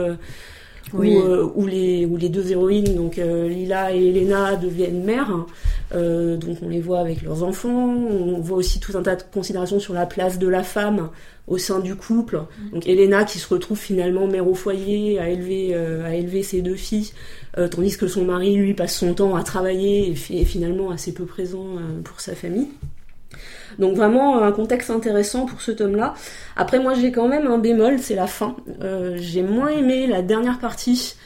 [0.92, 5.46] où, euh, où, les, où les deux héroïnes, donc euh, Lila et Elena, deviennent mères.
[5.94, 7.94] Euh, donc on les voit avec leurs enfants.
[7.94, 11.10] On voit aussi tout un tas de considérations sur la place de la femme
[11.46, 12.36] au sein du couple.
[12.36, 12.70] Mm.
[12.74, 16.76] Donc Elena qui se retrouve finalement mère au foyer, à élever, à élever ses deux
[16.76, 17.12] filles,
[17.70, 21.24] tandis que son mari, lui, passe son temps à travailler et, est finalement assez peu
[21.24, 21.66] présent
[22.04, 22.68] pour sa famille.
[23.78, 26.14] Donc vraiment un contexte intéressant pour ce tome-là.
[26.56, 28.56] Après moi j'ai quand même un bémol, c'est la fin.
[28.82, 31.16] Euh, j'ai moins aimé la dernière partie.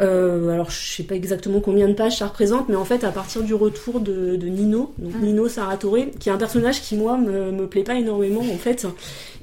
[0.00, 3.10] Euh, alors je sais pas exactement combien de pages ça représente, mais en fait à
[3.10, 5.24] partir du retour de, Nino, donc ah.
[5.24, 8.86] Nino Saratore, qui est un personnage qui moi me, me plaît pas énormément en fait,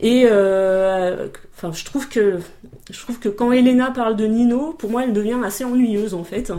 [0.02, 2.40] et euh, enfin je trouve que
[2.92, 6.24] je trouve que quand Elena parle de Nino, pour moi elle devient assez ennuyeuse en
[6.24, 6.52] fait.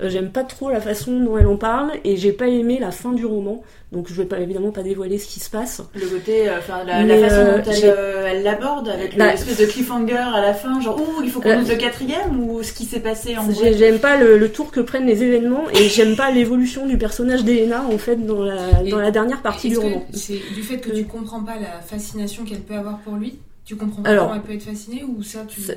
[0.00, 3.12] J'aime pas trop la façon dont elle en parle et j'ai pas aimé la fin
[3.12, 3.62] du roman.
[3.90, 5.80] Donc je vais pas évidemment pas dévoiler ce qui se passe.
[5.94, 9.64] Le côté, euh, enfin la, façon euh, dont euh, elle l'aborde avec bah, l'espèce de
[9.64, 12.84] cliffhanger à la fin, genre ouh il faut qu'on ouvre le quatrième ou ce qui
[12.84, 13.72] s'est passé en vrai.
[13.72, 17.84] J'aime pas le, tour que prennent les événements et j'aime pas l'évolution du personnage d'Elena
[17.84, 20.04] en fait dans la dans la dernière partie du roman.
[20.12, 23.38] C'est du fait que tu comprends pas la fascination qu'elle peut avoir pour lui?
[23.68, 25.74] Tu comprends pas comment elle peut être fascinée ou ça tu ça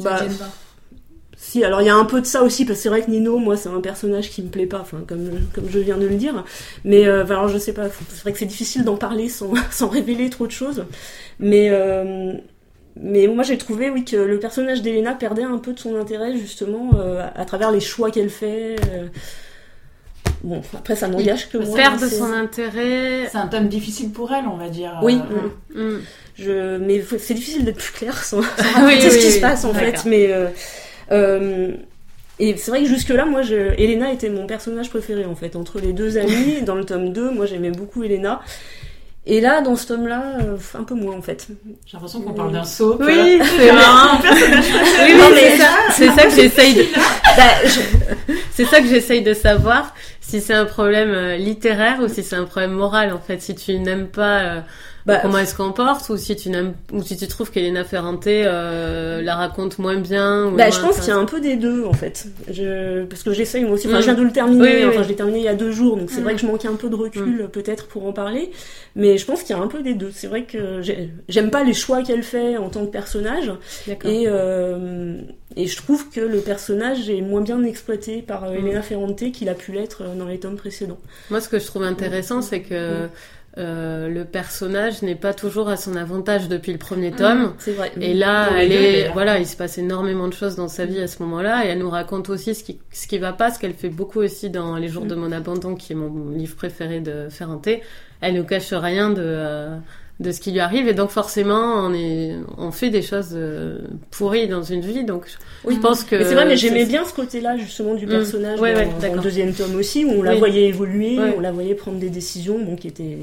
[0.00, 0.50] bah, gêne pas
[1.36, 3.10] si, alors il y a un peu de ça aussi, parce que c'est vrai que
[3.10, 6.06] Nino, moi, c'est un personnage qui me plaît pas, enfin, comme, comme je viens de
[6.06, 6.44] le dire.
[6.84, 9.88] Mais, euh, alors je sais pas, c'est vrai que c'est difficile d'en parler sans, sans
[9.88, 10.84] révéler trop de choses.
[11.38, 12.34] Mais, euh,
[13.00, 16.36] mais moi, j'ai trouvé, oui, que le personnage d'Elena perdait un peu de son intérêt,
[16.36, 18.76] justement, euh, à travers les choix qu'elle fait.
[20.44, 20.48] Euh.
[20.48, 21.76] Bon, après, ça n'engage que moi.
[21.76, 23.28] Perdre son intérêt.
[23.30, 24.98] C'est un thème difficile pour elle, on va dire.
[25.02, 25.20] Oui.
[25.74, 25.80] Mm.
[25.80, 26.00] Mm.
[26.38, 26.78] Je...
[26.78, 28.38] Mais c'est difficile d'être plus clair sans,
[28.84, 30.04] oui, ce qui se passe, en fait.
[30.06, 30.30] Mais.
[31.12, 31.72] Euh,
[32.40, 33.54] et c'est vrai que jusque-là, moi, je...
[33.54, 35.56] Elena était mon personnage préféré, en fait.
[35.56, 38.40] Entre les deux amis, dans le tome 2, moi, j'aimais beaucoup Elena.
[39.26, 41.48] Et là, dans ce tome-là, euh, un peu moins, en fait.
[41.84, 42.96] J'ai l'impression qu'on parle d'un saut.
[42.98, 44.18] Oui, c'est marrant.
[44.24, 45.58] oui, mais
[45.92, 46.86] c'est ça, que j'essaye de...
[47.36, 52.22] Bah, c'est ça que j'essaye de savoir, si c'est un problème euh, littéraire ou si
[52.22, 53.40] c'est un problème moral, en fait.
[53.40, 54.64] Si tu n'aimes pas
[55.06, 58.26] bah, comment elle se comporte ou si tu n'aimes ou si tu trouves qu'Elena Ferrante
[58.26, 61.56] euh, la raconte moins bien ou bah, je pense qu'il y a un peu des
[61.56, 62.26] deux en fait.
[62.50, 63.04] Je...
[63.04, 63.88] parce que j'essaye moi aussi.
[63.88, 65.96] Enfin je viens de le terminer enfin je l'ai terminé il y a deux jours
[65.96, 68.50] donc c'est vrai que je manquais un peu de recul peut-être pour en parler.
[68.94, 70.10] Mais je pense qu'il y a un peu des deux.
[70.12, 70.82] C'est vrai que
[71.28, 73.52] j'aime pas les choix qu'elle fait en tant que personnage.
[74.04, 75.20] Et euh...
[75.56, 79.48] et je trouve que le personnage est moins bien exploité par euh, Elena Ferrante qu'il
[79.48, 80.98] a pu l'être euh, dans les tomes précédents.
[81.30, 83.08] Moi ce que je trouve intéressant c'est que
[83.58, 87.42] euh, le personnage n'est pas toujours à son avantage depuis le premier tome.
[87.42, 87.92] Mmh, c'est vrai.
[88.00, 91.08] Et là, elle est, voilà, il se passe énormément de choses dans sa vie à
[91.08, 93.74] ce moment-là, et elle nous raconte aussi ce qui, ce qui va pas, ce qu'elle
[93.74, 97.26] fait beaucoup aussi dans Les jours de mon abandon, qui est mon livre préféré de
[97.28, 97.68] Ferrante.
[98.20, 99.76] Elle nous cache rien de, euh,
[100.20, 103.78] de ce qui lui arrive, et donc forcément, on est, on fait des choses euh,
[104.10, 105.24] pourries dans une vie, donc
[105.64, 106.22] oui, je pense que.
[106.22, 108.10] C'est vrai, mais j'aimais bien ce côté-là justement du mmh.
[108.10, 111.98] personnage dans, le deuxième tome aussi, où on la voyait évoluer, on la voyait prendre
[111.98, 113.18] des décisions, donc qui étaient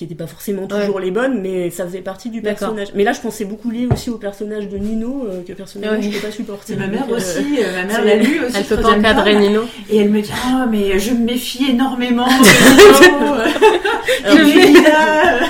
[0.00, 2.88] qui n'étaient pas forcément toujours les bonnes, mais ça faisait partie du personnage.
[2.94, 6.08] Mais là, je pensais beaucoup lié aussi au personnage de Nino, euh, que personnellement je
[6.08, 6.74] ne peux pas supporter.
[6.74, 8.56] ma mère euh, aussi, euh, ma mère l'a lu aussi.
[8.56, 9.64] Elle peut pas encadrer Nino.
[9.90, 12.26] Et elle me dit, ah, mais je me méfie énormément
[14.24, 14.80] de Nino.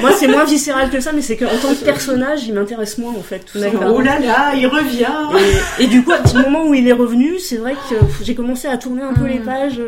[0.00, 3.12] Moi, c'est moins viscéral que ça, mais c'est qu'en tant que personnage, il m'intéresse moins,
[3.12, 3.44] en fait.
[3.44, 5.06] Tout oh là là, il revient.
[5.78, 8.66] Et, du coup, à petit moment où il est revenu, c'est vrai que j'ai commencé
[8.66, 9.44] à tourner un peu les mm.
[9.44, 9.80] pages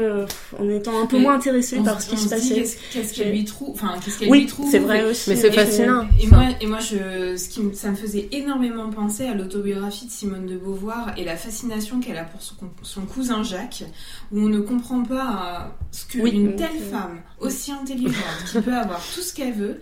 [0.57, 2.65] en étant un peu moins intéressée par ce qui se passait.
[2.93, 4.29] Qu'est-ce qu'elle lui trouve, enfin, qu'est-ce qu'elle
[4.71, 5.31] c'est vrai aussi.
[5.31, 6.07] Mais c'est fascinant.
[6.21, 10.11] Et, moi, et moi je, ce qui, ça me faisait énormément penser à l'autobiographie de
[10.11, 13.85] Simone de Beauvoir et la fascination qu'elle a pour son, cousin Jacques,
[14.31, 18.15] où on ne comprend pas euh, ce qu'une telle femme, aussi intelligente,
[18.51, 19.81] qui peut avoir tout ce qu'elle veut,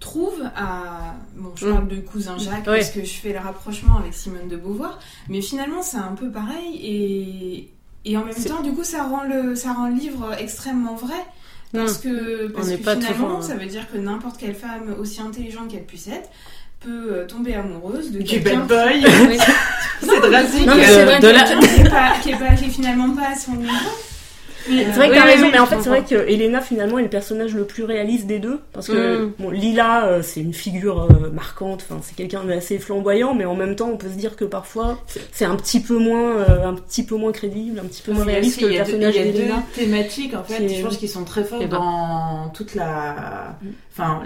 [0.00, 4.12] trouve à bon je parle de cousin Jacques parce que je fais le rapprochement avec
[4.12, 4.98] Simone de Beauvoir
[5.30, 7.72] mais finalement c'est un peu pareil et
[8.04, 11.24] et en même temps du coup ça rend le ça rend le livre extrêmement vrai
[11.72, 15.84] parce que, parce que finalement, ça veut dire que n'importe quelle femme, aussi intelligente qu'elle
[15.84, 16.30] puisse être,
[16.80, 19.04] peut euh, tomber amoureuse de du bad boy.
[20.00, 20.66] c'est drastique.
[20.66, 20.74] La...
[22.22, 23.72] qui, est pas, qui est finalement pas à son niveau.
[24.66, 27.08] C'est vrai que t'as raison, mais en fait, c'est vrai que Elena finalement est le
[27.08, 28.60] personnage le plus réaliste des deux.
[28.72, 29.32] Parce que, mm.
[29.38, 33.54] bon, Lila, euh, c'est une figure euh, marquante, enfin, c'est quelqu'un d'assez flamboyant, mais en
[33.54, 34.98] même temps, on peut se dire que parfois,
[35.32, 38.24] c'est un petit peu moins, euh, un petit peu moins crédible, un petit peu moins
[38.24, 39.30] réaliste que le personnage d'Elena.
[39.30, 42.74] Il y a deux thématiques, en fait, je pense qu'ils sont très forts dans toute
[42.74, 43.58] la
[43.98, 44.22] enfin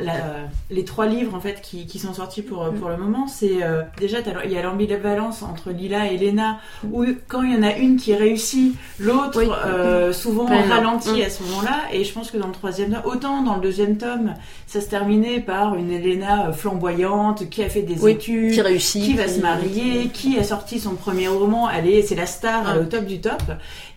[0.71, 4.19] les trois livres en fait qui, sont sortis pour, pour le moment, c'est euh, déjà
[4.45, 6.59] il y a l'ambivalence entre Lila et Lena
[6.91, 11.25] où quand il y en a une qui réussit, l'autre euh, souvent ralentit mm.
[11.25, 11.79] à ce moment-là.
[11.93, 14.35] Et je pense que dans le troisième tome, autant dans le deuxième tome,
[14.67, 19.05] ça se terminait par une Elena euh, flamboyante qui a fait des études, qui réussit,
[19.05, 22.75] qui va se marier, qui a sorti son premier roman, elle est c'est la star,
[22.75, 23.43] est au top du top.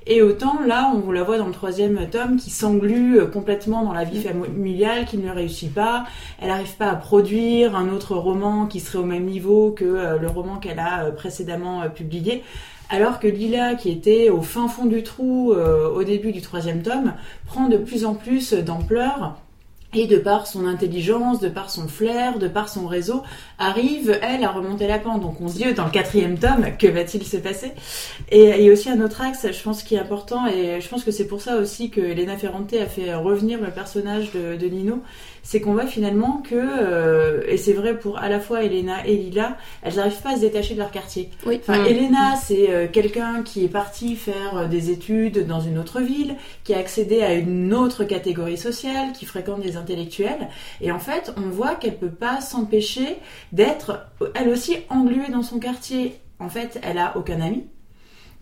[0.06, 3.94] Et autant là, on la voit dans le troisième tome qui s'englue euh, complètement dans
[3.94, 6.06] la vie familiale, qui ne réussit pas.
[6.42, 10.18] Elle n'arrive pas à produire un autre roman qui serait au même niveau que euh,
[10.18, 12.44] le roman qu'elle a euh, précédemment publié.
[12.90, 17.14] Alors que Lila, qui était au fin fond du trou au début du troisième tome,
[17.48, 19.38] prend de plus en plus d'ampleur
[19.94, 23.24] et de par son intelligence, de par son flair, de par son réseau,
[23.60, 25.22] arrive, elle, à remonter la pente.
[25.22, 27.72] Donc on se dit, dans le quatrième tome, que va-t-il se passer?
[28.30, 30.88] Et il y a aussi un autre axe, je pense, qui est important, et je
[30.88, 34.56] pense que c'est pour ça aussi que Elena Ferrante a fait revenir le personnage de,
[34.56, 35.02] de Nino,
[35.44, 39.18] c'est qu'on voit finalement que, euh, et c'est vrai pour à la fois Elena et
[39.18, 41.30] Lila, elles n'arrivent pas à se détacher de leur quartier.
[41.46, 41.60] Oui.
[41.62, 41.86] Enfin, mm.
[41.86, 46.38] Elena, c'est euh, quelqu'un qui est parti faire euh, des études dans une autre ville,
[46.64, 50.48] qui a accédé à une autre catégorie sociale, qui fréquente des intellectuels,
[50.80, 53.18] et en fait, on voit qu'elle peut pas s'empêcher
[53.52, 56.16] d'être, elle aussi, engluée dans son quartier.
[56.40, 57.66] En fait, elle a aucun ami.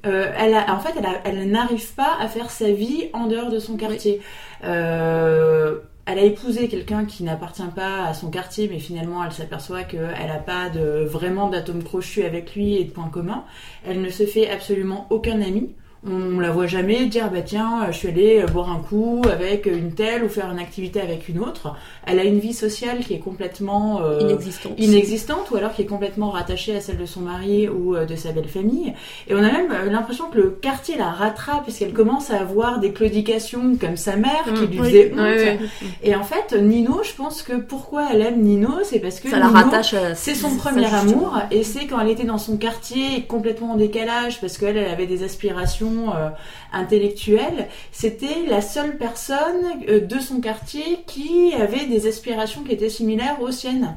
[0.04, 3.60] elle a, en fait, elle, elle n'arrive pas à faire sa vie en dehors de
[3.60, 4.22] son quartier.
[4.64, 9.84] Euh, elle a épousé quelqu'un qui n'appartient pas à son quartier, mais finalement elle s'aperçoit
[9.84, 13.44] qu'elle n'a pas de, vraiment d'atome crochu avec lui et de points communs.
[13.86, 17.98] Elle ne se fait absolument aucun ami on la voit jamais dire bah tiens je
[17.98, 21.76] suis allée boire un coup avec une telle ou faire une activité avec une autre
[22.06, 24.74] elle a une vie sociale qui est complètement euh, inexistante.
[24.78, 28.16] inexistante ou alors qui est complètement rattachée à celle de son mari ou euh, de
[28.16, 28.94] sa belle famille
[29.28, 32.80] et on a même euh, l'impression que le quartier la rattrape puisqu'elle commence à avoir
[32.80, 35.60] des claudications comme sa mère qui lui faisait honte.
[36.04, 39.40] et en fait Nino je pense que pourquoi elle aime Nino c'est parce que ça
[39.40, 43.72] la rattache c'est son premier amour et c'est quand elle était dans son quartier complètement
[43.72, 46.30] en décalage parce qu'elle elle avait des aspirations euh,
[46.72, 52.90] intellectuelle, c'était la seule personne euh, de son quartier qui avait des aspirations qui étaient
[52.90, 53.96] similaires aux siennes.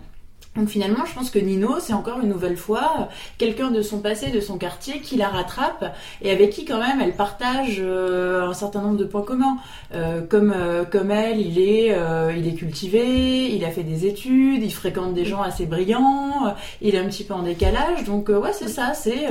[0.57, 4.31] Donc finalement, je pense que Nino, c'est encore une nouvelle fois quelqu'un de son passé,
[4.31, 8.55] de son quartier, qui la rattrape et avec qui quand même elle partage euh, un
[8.55, 9.57] certain nombre de points communs.
[9.95, 11.97] Euh, comme euh, comme elle, il est
[12.37, 16.95] il est cultivé, il a fait des études, il fréquente des gens assez brillants, il
[16.95, 18.05] est un petit peu en décalage.
[18.05, 19.27] Donc ouais, c'est ça, c'est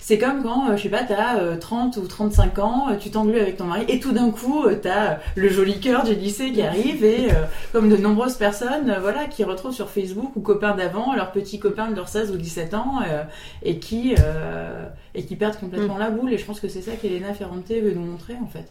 [0.00, 3.64] c'est comme quand je sais pas, t'as 30 ou 35 ans, tu t'englues avec ton
[3.64, 7.28] mari et tout d'un coup, t'as le joli cœur du lycée qui arrive et
[7.72, 11.90] comme de nombreuses personnes, voilà, qui retrouvent sur Facebook ou copains d'avant, leurs petits copains
[11.90, 13.22] de leurs 16 ou 17 ans, euh,
[13.62, 16.00] et, qui, euh, et qui perdent complètement mm.
[16.00, 16.32] la boule.
[16.32, 18.70] Et je pense que c'est ça qu'Elena Ferrante veut nous montrer, en fait.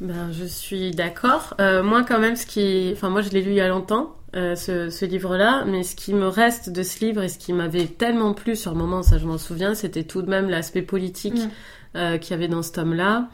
[0.00, 1.54] Ben, je suis d'accord.
[1.60, 4.16] Euh, moi, quand même, ce qui, enfin, moi, je l'ai lu il y a longtemps,
[4.34, 8.32] ce, livre-là, mais ce qui me reste de ce livre et ce qui m'avait tellement
[8.32, 11.40] plu sur le moment, ça, je m'en souviens, c'était tout de même l'aspect politique
[11.94, 12.18] mm.
[12.18, 13.28] qu'il y avait dans ce tome-là.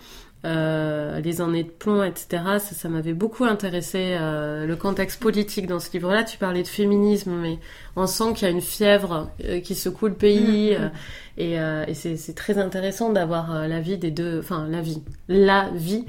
[0.44, 2.28] Euh, les années de plomb, etc.
[2.58, 4.16] Ça, ça m'avait beaucoup intéressé.
[4.20, 7.58] Euh, le contexte politique dans ce livre-là, tu parlais de féminisme, mais
[7.96, 10.76] on sent qu'il y a une fièvre euh, qui secoue le pays.
[10.76, 10.90] Mm, mm.
[11.38, 11.52] et,
[11.88, 16.04] et c'est très intéressant d'avoir la vie des deux, enfin la vie, la vie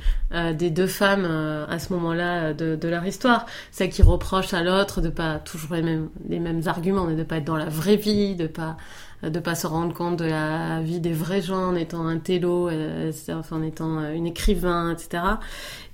[0.53, 3.45] des deux femmes à ce moment-là de, de, leur histoire.
[3.71, 7.23] Celle qui reproche à l'autre de pas toujours les mêmes, les mêmes arguments, mais de
[7.23, 8.77] pas être dans la vraie vie, de pas
[9.23, 12.69] de pas se rendre compte de la vie des vrais gens en étant un télo,
[12.69, 13.11] euh,
[13.51, 15.23] en étant euh, une écrivain, etc.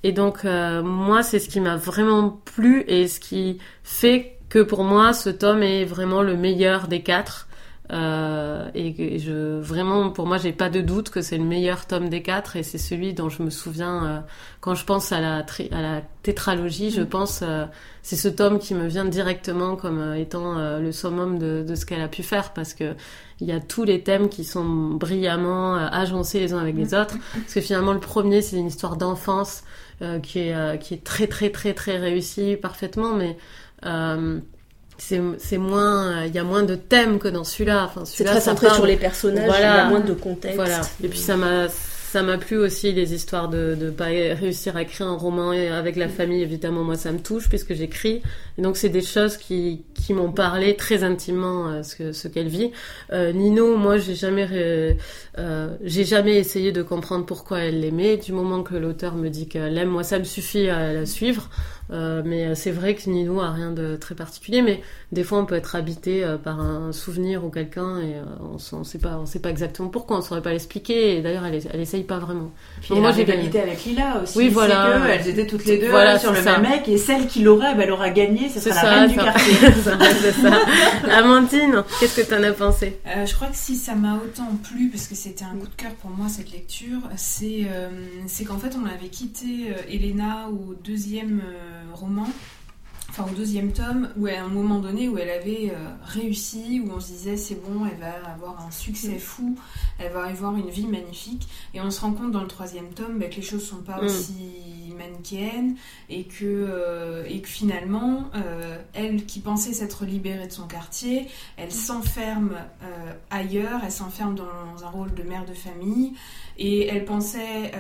[0.04, 4.60] Et donc euh, moi, c'est ce qui m'a vraiment plu et ce qui fait que
[4.60, 7.48] pour moi, ce tome est vraiment le meilleur des quatre.
[7.94, 12.10] Euh, et je vraiment pour moi j'ai pas de doute que c'est le meilleur tome
[12.10, 14.20] des quatre et c'est celui dont je me souviens euh,
[14.62, 17.08] quand je pense à la à la tétralogie je mm.
[17.08, 17.66] pense euh,
[18.02, 22.02] c'est ce tome qui me vient directement comme étant le summum de, de ce qu'elle
[22.02, 22.96] a pu faire parce que
[23.42, 27.02] il y a tous les thèmes qui sont brillamment agencés les uns avec les mm.
[27.02, 29.64] autres parce que finalement le premier c'est une histoire d'enfance
[30.24, 33.38] qui est qui est très très très très réussie parfaitement mais
[34.98, 37.86] c'est moins il y a moins de thèmes que dans celui-là.
[37.86, 40.56] Enfin c'est très centré sur les personnages il y a moins de contexte.
[40.56, 40.82] Voilà.
[41.04, 44.84] Et puis ça m'a ça m'a plu aussi les histoires de ne pas réussir à
[44.84, 46.42] écrire un roman avec la famille.
[46.42, 48.22] Évidemment moi ça me touche puisque j'écris
[48.58, 52.28] Et donc c'est des choses qui, qui m'ont parlé très intimement euh, ce que ce
[52.28, 52.72] qu'elle vit.
[53.12, 54.98] Euh, Nino, moi j'ai jamais ré-
[55.40, 58.18] euh, j'ai jamais essayé de comprendre pourquoi elle l'aimait.
[58.18, 61.50] Du moment que l'auteur me dit qu'elle l'aime, moi ça me suffit à la suivre.
[61.92, 64.62] Euh, mais euh, c'est vrai que Nino a rien de très particulier.
[64.62, 68.24] Mais des fois on peut être habité euh, par un souvenir ou quelqu'un et euh,
[68.42, 70.18] on, on sait pas on sait pas exactement pourquoi.
[70.18, 71.18] On saurait pas l'expliquer.
[71.18, 72.52] Et d'ailleurs elle, elle essaye pas vraiment.
[72.82, 74.38] Puis Donc elle moi, j'ai rivalité avec Lila aussi.
[74.38, 74.98] Oui, voilà.
[75.14, 76.58] elles étaient toutes les deux Voilà, sur le ça.
[76.60, 79.02] même mec et celle qui l'aura, bah, elle aura gagné, ce C'est sera ça, la
[79.02, 79.54] reine du quartier.
[79.84, 80.60] Ça, c'est ça.
[81.18, 83.00] Amandine, qu'est-ce que t'en as pensé?
[83.08, 85.76] Euh, je crois que si ça m'a autant plu, parce que c'était un coup de
[85.76, 87.90] cœur pour moi cette lecture, c'est euh,
[88.48, 92.28] qu'en fait on avait quitté euh, Elena au deuxième euh, roman,
[93.10, 96.92] enfin au deuxième tome, où à un moment donné où elle avait euh, réussi, où
[96.96, 99.56] on se disait c'est bon, elle va avoir un succès fou,
[100.00, 103.20] elle va avoir une vie magnifique, et on se rend compte dans le troisième tome
[103.20, 104.06] bah, que les choses sont pas Mm.
[104.06, 104.34] aussi
[104.94, 105.76] manichéennes
[106.10, 111.28] et que, euh, et que finalement, euh, elle qui pensait s'être libérée de son quartier,
[111.58, 116.14] elle s'enferme euh, ailleurs, elle s'enferme dans un rôle de mère de famille,
[116.58, 117.72] et elle pensait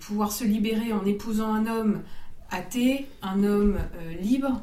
[0.00, 2.02] pouvoir se libérer en épousant un homme
[2.50, 3.78] athée, un homme
[4.20, 4.60] libre,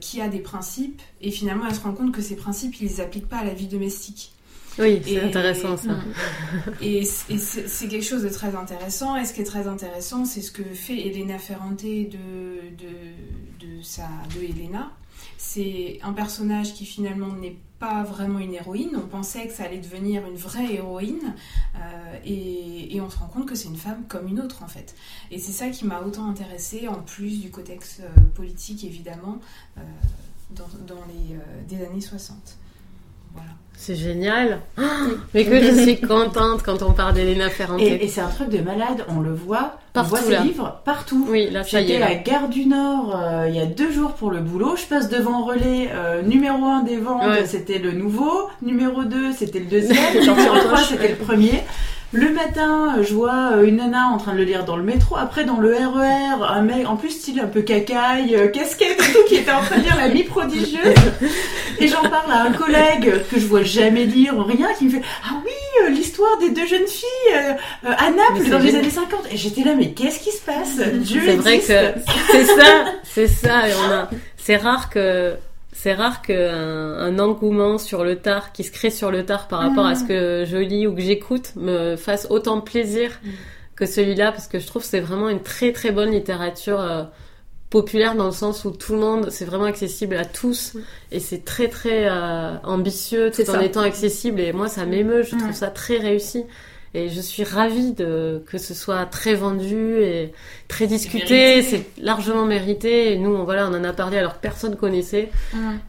[0.00, 3.00] qui a des principes, et finalement elle se rend compte que ces principes, ils les
[3.00, 4.32] appliquent pas à la vie domestique.
[4.78, 5.98] Oui, c'est intéressant ça.
[6.80, 9.16] Et, c'est quelque chose de très intéressant.
[9.16, 12.06] Et ce qui est très intéressant, c'est ce que fait Elena Ferrante de,
[12.76, 14.92] de, de, sa, de Elena.
[15.36, 18.90] C'est un personnage qui finalement n'est pas vraiment une héroïne.
[18.96, 21.34] On pensait que ça allait devenir une vraie héroïne.
[21.76, 24.68] euh, et, et on se rend compte que c'est une femme comme une autre en
[24.68, 24.94] fait.
[25.30, 29.38] Et c'est ça qui m'a autant intéressée, en plus du contexte euh, politique évidemment,
[29.78, 29.80] euh,
[30.50, 32.36] dans, dans les euh, des années 60.
[33.34, 33.48] Voilà.
[33.80, 34.58] C'est génial.
[35.34, 37.80] Mais que je suis contente quand on parle d'Elena Ferrante.
[37.80, 40.40] Et, et c'est un truc de malade, on le voit, Partout, on voit ses là.
[40.42, 41.26] livres partout.
[41.30, 41.86] Oui, là ça y est.
[41.86, 42.06] J'étais là.
[42.08, 44.74] à Gare du Nord euh, il y a deux jours pour le boulot.
[44.76, 47.46] Je passe devant Relais, euh, numéro 1 des ventes, Ouais.
[47.46, 48.48] c'était le nouveau.
[48.62, 49.96] Numéro 2, c'était le deuxième.
[50.20, 50.88] Numéro en 3, poche.
[50.88, 51.62] c'était le premier.
[52.12, 55.16] Le matin, je vois euh, une nana en train de le lire dans le métro.
[55.16, 59.12] Après, dans le RER, un mec, en plus style un peu cacaille, euh, casquette et
[59.12, 60.94] tout, qui était en train de lire La vie prodigieuse.
[61.78, 65.02] Et j'en parle à un collègue que je vois jamais lire, rien, qui me fait
[65.22, 65.52] Ah oui,
[65.84, 69.26] euh, l'histoire des deux jeunes filles à Naples dans les années 50.
[69.30, 70.78] Et j'étais là, mais qu'est-ce qui se passe?
[70.78, 73.68] Dieu C'est vrai que c'est ça, c'est ça.
[73.68, 75.34] Et on a, c'est rare que,
[75.72, 79.60] c'est rare qu'un un engouement sur le tard, qui se crée sur le tard par
[79.60, 83.28] rapport à ce que je lis ou que j'écoute, me fasse autant de plaisir Mm.
[83.76, 87.04] que celui-là, parce que je trouve que c'est vraiment une très très bonne littérature euh,
[87.70, 90.76] populaire dans le sens où tout le monde, c'est vraiment accessible à tous
[91.12, 93.64] et c'est très très euh, ambitieux tout en ça.
[93.64, 96.44] étant accessible et moi ça m'émeut, je trouve ça très réussi.
[96.94, 100.32] Et je suis ravie de que ce soit très vendu et
[100.68, 101.62] très discuté.
[101.62, 103.12] C'est largement mérité.
[103.12, 105.30] Et nous, on, voilà, on en a parlé alors que personne connaissait.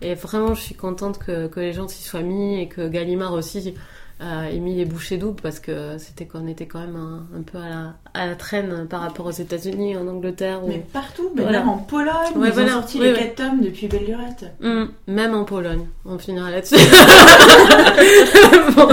[0.01, 3.33] Et vraiment, je suis contente que, que les gens s'y soient mis et que Gallimard
[3.33, 3.73] aussi
[4.21, 7.41] euh, ait mis les bouchées doubles parce que c'était qu'on était quand même un, un
[7.41, 10.63] peu à la, à la traîne par rapport aux États-Unis, en Angleterre.
[10.63, 10.67] Ou...
[10.67, 11.59] Mais partout, mais Voilà.
[11.59, 12.71] même en Pologne, Ouais, ils voilà.
[12.71, 13.19] ont sorti Oui, les oui.
[13.19, 14.45] quatre tomes depuis Belle Lurette.
[14.61, 15.85] Hum, même en Pologne.
[16.05, 16.75] On finira là-dessus.
[18.75, 18.87] Bon.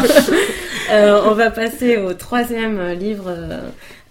[0.90, 3.60] Euh, on va passer au troisième livre euh,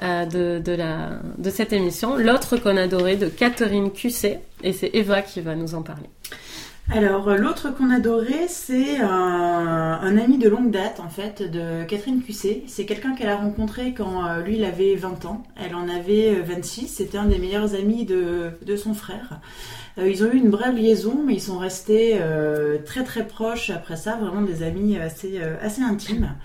[0.04, 4.42] euh, de, de, la, de cette émission, L'autre qu'on adorait de Catherine Cusset.
[4.64, 6.10] Et c'est Eva qui va nous en parler.
[6.92, 11.84] Alors, euh, l'autre qu'on adorait, c'est un, un ami de longue date, en fait, de
[11.84, 12.62] Catherine Cusset.
[12.68, 15.42] C'est quelqu'un qu'elle a rencontré quand euh, lui, il avait 20 ans.
[15.56, 16.88] Elle en avait euh, 26.
[16.88, 19.40] C'était un des meilleurs amis de, de son frère.
[19.98, 23.72] Euh, ils ont eu une brève liaison, mais ils sont restés euh, très très proches
[23.72, 26.36] après ça, vraiment des amis assez, euh, assez intimes.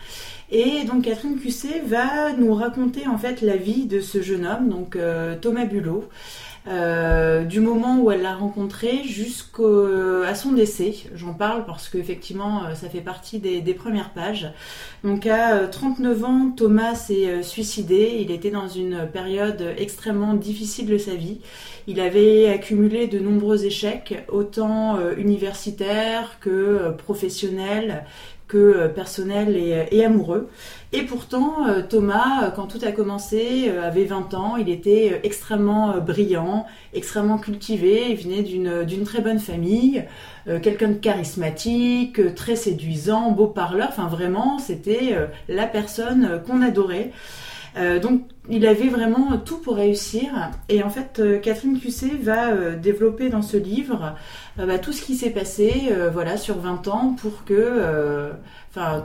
[0.51, 4.69] Et donc Catherine Cusset va nous raconter en fait la vie de ce jeune homme,
[4.69, 6.09] donc euh, Thomas Bulot,
[6.69, 10.95] euh, du moment où elle l'a rencontré jusqu'à son décès.
[11.15, 14.53] J'en parle parce qu'effectivement euh, ça fait partie des, des premières pages.
[15.03, 18.19] Donc à euh, 39 ans, Thomas s'est euh, suicidé.
[18.21, 21.41] Il était dans une période extrêmement difficile de sa vie.
[21.87, 28.05] Il avait accumulé de nombreux échecs, autant euh, universitaires que euh, professionnels,
[28.59, 30.49] euh, personnels et, et amoureux.
[30.93, 35.13] Et pourtant, euh, Thomas, euh, quand tout a commencé, euh, avait 20 ans, il était
[35.13, 40.05] euh, extrêmement euh, brillant, extrêmement cultivé, il venait d'une très bonne famille,
[40.49, 46.25] euh, quelqu'un de charismatique, euh, très séduisant, beau parleur, enfin vraiment, c'était euh, la personne
[46.25, 47.13] euh, qu'on adorait.
[47.77, 50.31] Euh, donc il avait vraiment tout pour réussir
[50.69, 54.15] et en fait euh, Catherine Cusset va euh, développer dans ce livre
[54.59, 58.31] euh, bah, tout ce qui s'est passé voilà sur 20 ans pour que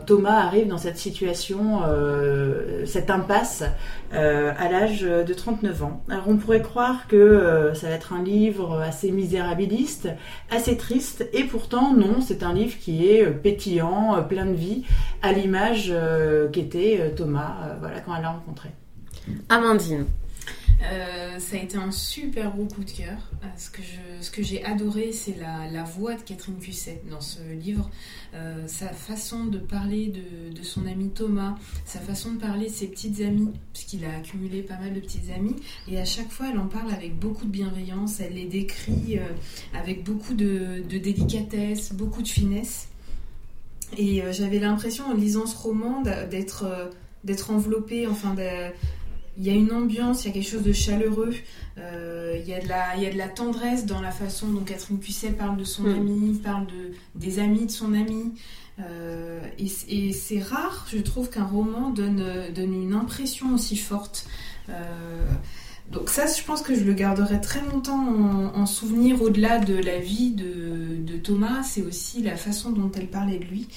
[0.05, 1.81] Thomas arrive dans cette situation,
[2.85, 3.63] cette impasse,
[4.11, 6.03] à l'âge de 39 ans.
[6.09, 10.09] Alors, on pourrait croire que ça va être un livre assez misérabiliste,
[10.51, 14.83] assez triste, et pourtant, non, c'est un livre qui est pétillant, plein de vie,
[15.21, 15.93] à l'image
[16.51, 18.69] qu'était Thomas, voilà, quand elle l'a rencontré.
[19.49, 20.05] Amandine.
[20.83, 23.17] Euh, ça a été un super beau coup de cœur.
[23.43, 27.89] Euh, ce que, j'ai adoré, c'est la, voix de Catherine Cusset dans ce livre.
[28.33, 32.87] Euh, sa façon de parler de, son ami Thomas, sa façon de parler de ses
[32.87, 35.55] petites amies, puisqu'il a accumulé pas mal de petites amies.
[35.87, 38.19] Et à chaque fois, elle en parle avec beaucoup de bienveillance.
[38.19, 39.19] Elle les décrit
[39.73, 42.89] avec beaucoup de, délicatesse, beaucoup de finesse.
[43.97, 46.65] Et j'avais l'impression, en lisant ce roman, d'être
[47.25, 48.35] d'être enveloppée, enfin,
[49.37, 51.33] il y a une ambiance, il y a quelque chose de chaleureux,
[51.77, 54.47] euh, il, y a de la, il y a de la tendresse dans la façon
[54.47, 55.95] dont Catherine Puisset parle de son mm.
[55.95, 58.33] ami, parle de, des amis de son ami.
[58.79, 62.23] Euh, et, c'est rare, je trouve, qu'un roman donne,
[62.53, 64.27] donne une impression aussi forte.
[64.69, 64.73] Euh,
[65.91, 69.99] donc ça, je pense que je le garderai très longtemps en, souvenir au-delà de la
[69.99, 71.61] vie de, de Thomas.
[71.63, 73.67] C'est aussi la façon dont elle parlait de lui.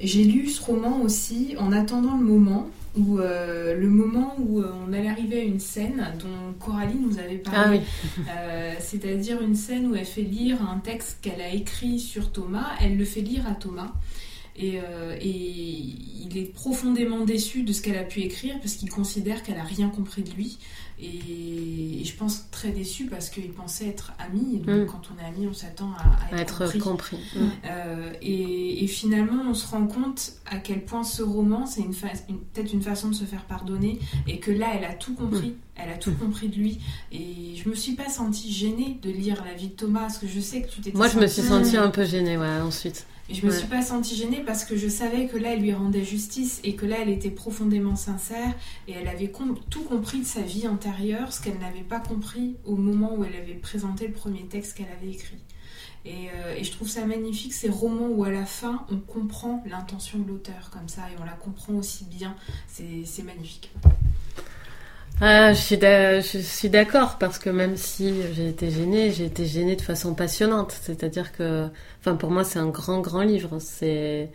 [0.00, 4.72] J'ai lu ce roman aussi en attendant le moment où euh, le moment où euh,
[4.86, 7.80] on allait arriver à une scène dont Coralie nous avait parlé,
[8.18, 12.30] ah euh, c'est-à-dire une scène où elle fait lire un texte qu'elle a écrit sur
[12.30, 13.92] Thomas, elle le fait lire à Thomas.
[14.56, 14.76] Et,
[15.20, 19.58] et il est profondément déçu de ce qu'elle a pu écrire parce qu'il considère qu'elle
[19.58, 20.58] a rien compris de lui.
[20.98, 24.58] Et, je pense très déçu parce qu'il pensait être ami.
[24.58, 24.86] donc, mm.
[24.86, 25.90] quand on est ami, on s'attend
[26.30, 27.18] à, être, compris.
[27.34, 27.40] Mm.
[27.66, 32.72] Euh, et, finalement, on se rend compte à quel point ce roman, c'est une, peut-être
[32.72, 33.98] une façon de se faire pardonner.
[34.28, 35.50] Et que là, elle a tout compris.
[35.50, 35.56] Mm.
[35.76, 36.78] Elle a tout compris de lui.
[37.10, 40.28] Et je me suis pas sentie gênée de lire la vie de Thomas parce que
[40.28, 40.96] je sais que tu t'étais.
[40.96, 43.06] Moi, je me suis sentie un peu gênée, ouais, ensuite.
[43.28, 45.72] Et je me suis pas sentie gênée parce que je savais que là, elle lui
[45.72, 48.54] rendait justice et que là, elle était profondément sincère
[48.86, 49.32] et elle avait
[49.70, 53.36] tout compris de sa vie antérieure, ce qu'elle n'avait pas compris au moment où elle
[53.36, 55.38] avait présenté le premier texte qu'elle avait écrit.
[56.04, 59.64] Et, euh, et, je trouve ça magnifique, ces romans où à la fin, on comprend
[59.66, 62.36] l'intention de l'auteur comme ça et on la comprend aussi bien.
[62.68, 63.72] C'est magnifique.
[65.20, 69.80] Ah, je suis d'accord parce que même si j'ai été gênée, j'ai été gênée de
[69.80, 70.72] façon passionnante.
[70.82, 71.68] C'est-à-dire que,
[72.00, 73.58] enfin, pour moi, c'est un grand, grand livre.
[73.60, 74.30] C'est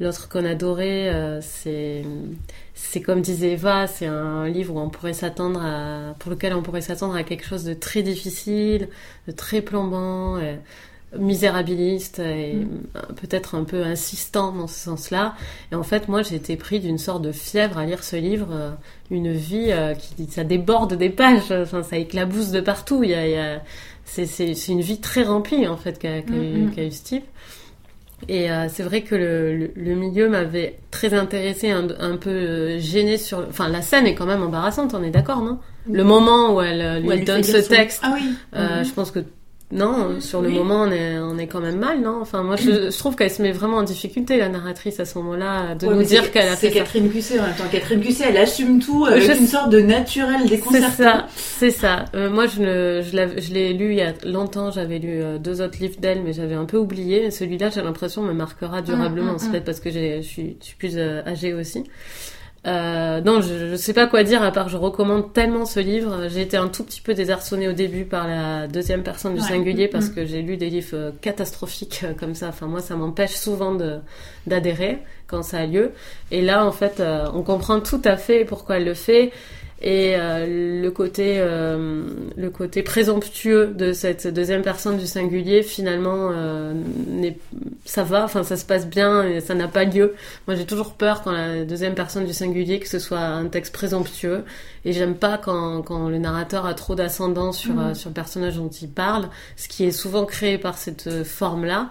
[0.00, 1.08] l'autre qu'on adorait.
[1.08, 2.04] Euh, c'est,
[2.74, 6.62] c'est comme disait Eva, c'est un livre où on pourrait s'attendre à, pour lequel on
[6.62, 8.88] pourrait s'attendre à quelque chose de très difficile,
[9.26, 10.38] de très plombant
[11.16, 13.14] misérabiliste et mm.
[13.16, 15.34] peut-être un peu insistant dans ce sens-là.
[15.72, 18.48] Et en fait, moi, j'ai été pris d'une sorte de fièvre à lire ce livre,
[18.52, 18.70] euh,
[19.10, 23.02] une vie euh, qui ça déborde des pages, enfin, ça éclabousse de partout.
[23.02, 23.62] Il y a, il y a
[24.04, 26.90] c'est, une vie très remplie en fait qu'a, eu, mm, mm.
[26.90, 27.24] ce type.
[28.26, 33.16] Et euh, c'est vrai que le, le, milieu m'avait très intéressé, un, un peu gêné
[33.16, 33.46] sur.
[33.48, 35.60] Enfin, la scène est quand même embarrassante, on est d'accord, non?
[35.90, 38.34] Le moment où elle lui donne ce texte, ah oui.
[38.52, 39.20] je pense que
[39.70, 42.18] non, sur le moment, on est, on est quand même mal, non?
[42.22, 45.18] Enfin, moi, je, je trouve qu'elle se met vraiment en difficulté, la narratrice, à ce
[45.18, 47.64] moment-là, de nous dire qu'elle a fait C'est Catherine Cusset en même temps.
[47.70, 50.88] Catherine Cusset, elle assume tout avec une sorte de naturel déconcertant.
[50.96, 52.04] C'est ça, c'est ça.
[52.14, 55.78] Euh, moi, je, je l'ai lu il y a longtemps, j'avais lu euh, deux autres
[55.80, 57.30] livres d'elle, mais j'avais un peu oublié.
[57.30, 59.32] Celui-là, j'ai l'impression, me marquera durablement.
[59.32, 59.50] Mm, mm, C'est mm.
[59.50, 61.84] peut-être parce que je suis, je suis plus euh, âgée aussi.
[62.68, 66.28] Euh, non, je, je sais pas quoi dire à part je recommande tellement ce livre.
[66.28, 69.86] J'ai été un tout petit peu désarçonnée au début par la deuxième personne du singulier
[69.86, 70.14] mm, parce mm.
[70.14, 72.48] que j'ai lu des livres euh, catastrophiques euh, comme ça.
[72.48, 73.76] Enfin moi, ça m'empêche souvent
[74.46, 75.92] d'adhérer quand ça a lieu.
[76.30, 77.02] Et là, en fait,
[77.34, 79.30] on comprend tout à fait pourquoi elle le fait
[79.80, 82.02] et euh, le côté euh,
[82.36, 86.74] le côté présomptueux de cette deuxième personne du singulier finalement euh,
[87.84, 90.14] ça va enfin ça se passe bien et ça n'a pas lieu.
[90.48, 93.72] Moi j'ai toujours peur quand la deuxième personne du singulier que ce soit un texte
[93.72, 94.44] présomptueux.
[94.84, 97.94] Et j'aime pas quand, quand le narrateur a trop d'ascendant sur mmh.
[97.94, 101.90] sur le personnage dont il parle ce qui est souvent créé par cette forme là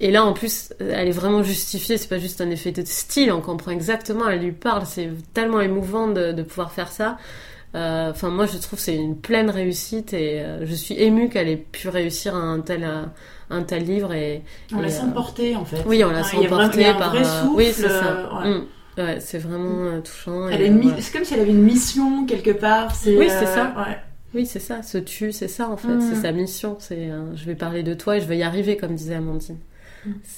[0.00, 1.98] et là, en plus, elle est vraiment justifiée.
[1.98, 3.32] C'est pas juste un effet de style.
[3.32, 4.28] On comprend exactement.
[4.28, 4.86] Elle lui parle.
[4.86, 7.18] C'est tellement émouvant de, de, pouvoir faire ça.
[7.74, 11.48] Euh, enfin, moi, je trouve c'est une pleine réussite et euh, je suis émue qu'elle
[11.48, 13.02] ait pu réussir un tel euh,
[13.50, 14.42] un tel livre et
[14.74, 15.82] on la sent porter en fait.
[15.86, 17.14] Oui, on la sent porter par.
[17.54, 18.30] oui, c'est ça.
[18.44, 19.00] Mm.
[19.00, 19.20] Ouais.
[19.20, 20.48] c'est vraiment touchant.
[20.48, 22.92] C'est comme si elle avait une mission quelque part.
[23.06, 23.74] Oui, c'est ça.
[24.34, 24.82] Oui, c'est ça.
[24.82, 25.88] Se tue, c'est ça en fait.
[25.88, 26.00] Mm.
[26.00, 26.76] C'est sa mission.
[26.78, 29.58] C'est je vais parler de toi et je vais y arriver, comme disait Amandine.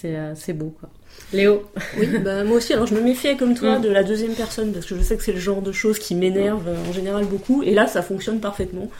[0.05, 0.91] Euh, c'est beau, quoi.
[1.33, 1.65] Léo
[1.99, 3.83] Oui, bah, moi aussi, alors je me méfiais comme toi mm.
[3.83, 6.15] de la deuxième personne, parce que je sais que c'est le genre de choses qui
[6.15, 8.91] m'énerve euh, en général beaucoup, et là ça fonctionne parfaitement.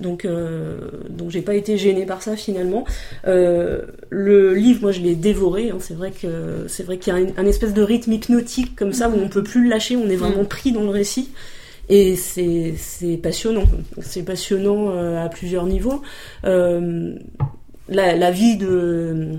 [0.00, 2.84] Donc, euh, donc j'ai pas été gênée par ça finalement.
[3.26, 5.70] Euh, le livre, moi, je l'ai dévoré.
[5.70, 5.78] Hein.
[5.80, 9.08] c'est vrai que c'est vrai qu'il y a un, espèce de rythme hypnotique comme ça
[9.08, 9.96] où on peut plus le lâcher.
[9.96, 11.30] On est vraiment pris dans le récit.
[11.88, 13.64] Et c'est passionnant.
[14.00, 16.02] C'est passionnant euh, à plusieurs niveaux.
[16.44, 17.14] Euh,
[17.88, 19.30] la, la, vie de,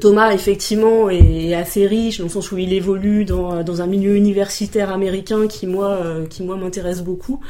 [0.00, 4.90] Thomas, effectivement, est assez riche dans le sens où il évolue dans, un milieu universitaire
[4.90, 6.26] américain qui, moi, euh,
[6.56, 7.40] m'intéresse beaucoup.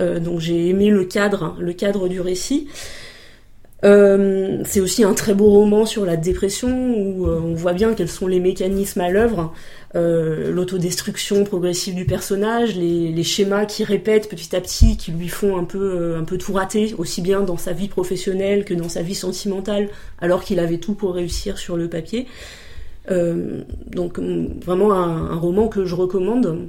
[0.00, 2.68] Euh, donc j'ai aimé le cadre, le cadre du récit.
[3.84, 8.08] Euh, c'est aussi un très beau roman sur la dépression où on voit bien quels
[8.08, 9.52] sont les mécanismes à l'œuvre,
[9.94, 15.56] euh, l'autodestruction progressive du personnage, les, schémas qui répètent petit à petit, qui lui font
[15.56, 19.02] un peu, un peu tout rater, aussi bien dans sa vie professionnelle que dans sa
[19.02, 19.88] vie sentimentale,
[20.20, 22.26] alors qu'il avait tout pour réussir sur le papier.
[23.08, 26.68] donc vraiment un, roman que je recommande.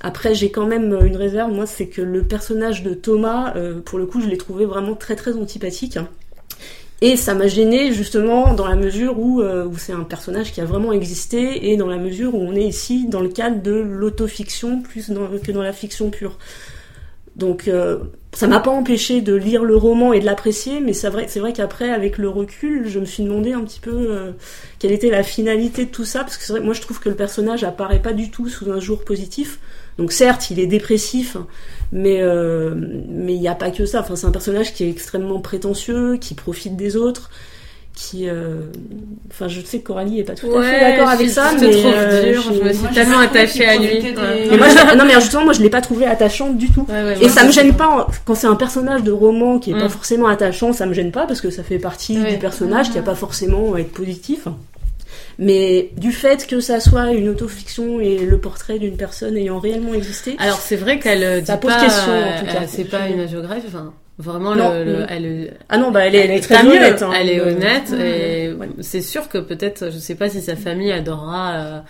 [0.00, 3.98] Après, j'ai quand même une réserve, moi, c'est que le personnage de Thomas, euh, pour
[3.98, 5.98] le coup, je l'ai trouvé vraiment très très antipathique.
[7.02, 10.60] Et ça m'a gêné justement dans la mesure où, euh, où c'est un personnage qui
[10.60, 13.72] a vraiment existé et dans la mesure où on est ici dans le cadre de
[13.72, 15.10] l'autofiction plus
[15.42, 16.36] que dans la fiction pure.
[17.36, 18.00] Donc euh,
[18.34, 21.90] ça m'a pas empêché de lire le roman et de l'apprécier, mais c'est vrai, qu'après,
[21.90, 24.34] avec le recul, je me suis demandé un petit peu
[24.78, 27.64] quelle était la finalité de tout ça, parce que moi je trouve que le personnage
[27.64, 29.58] apparaît pas du tout sous un jour positif.
[30.00, 31.36] Donc certes, il est dépressif,
[31.92, 34.00] mais euh, mais il n'y a pas que ça.
[34.00, 37.28] Enfin, c'est un personnage qui est extrêmement prétentieux, qui profite des autres,
[37.94, 38.62] qui, euh,
[39.30, 42.32] enfin, je sais que Coralie est pas tout à fait d'accord avec ça, mais euh,
[42.32, 44.14] dur, je me suis tellement attachée à lui.
[44.96, 46.86] non, mais justement, moi, je l'ai pas trouvé attachant du tout.
[47.20, 49.90] et ça me gêne pas quand c'est un personnage de roman qui est pas mm.
[49.90, 53.02] forcément attachant, ça me gêne pas parce que ça fait partie du personnage qui a
[53.02, 54.48] pas forcément à être positif.
[55.40, 59.94] Mais du fait que ça soit une autofiction et le portrait d'une personne ayant réellement
[59.94, 60.36] existé.
[60.38, 62.66] Alors c'est vrai qu'elle euh, dit pose pas, question en tout cas.
[62.68, 63.62] C'est pas une agiographie.
[63.66, 65.56] Enfin, vraiment, le, elle.
[65.70, 67.02] Ah non, bah elle est, elle est très honnête.
[67.02, 67.10] Hein.
[67.18, 71.54] elle est honnête et c'est sûr que peut-être, je sais pas si sa famille adorera.
[71.54, 71.80] Euh,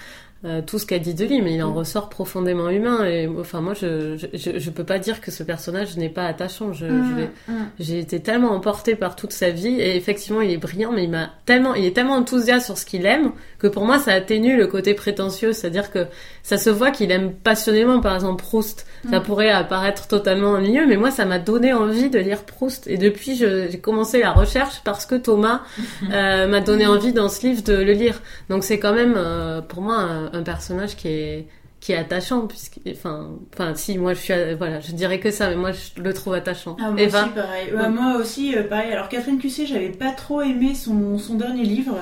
[0.42, 1.76] euh, tout ce qu'a dit de lui, mais il en mm.
[1.76, 3.04] ressort profondément humain.
[3.04, 6.72] Et enfin, moi, je, je, je, peux pas dire que ce personnage n'est pas attachant.
[6.72, 7.54] Je, mm, mm.
[7.78, 11.10] j'ai été tellement emportée par toute sa vie, et effectivement, il est brillant, mais il
[11.10, 14.56] m'a tellement, il est tellement enthousiaste sur ce qu'il aime que pour moi, ça atténue
[14.56, 15.52] le côté prétentieux.
[15.52, 16.06] C'est-à-dire que
[16.42, 18.86] ça se voit qu'il aime passionnément, par exemple, Proust.
[19.10, 22.86] Ça pourrait apparaître totalement ennuyeux, mais moi, ça m'a donné envie de lire Proust.
[22.86, 25.60] Et depuis, j'ai commencé la recherche parce que Thomas
[26.12, 28.20] euh, m'a donné envie dans ce livre de le lire.
[28.48, 31.46] Donc c'est quand même, euh, pour moi, un personnage qui est
[31.80, 35.48] qui est attachant puisque enfin enfin si moi je suis voilà je dirais que ça
[35.48, 36.76] mais moi je le trouve attachant.
[36.78, 37.72] Ah, moi aussi pareil.
[37.90, 38.92] Moi aussi euh, pareil.
[38.92, 41.96] Alors Catherine Cusset j'avais pas trop aimé son, son dernier livre.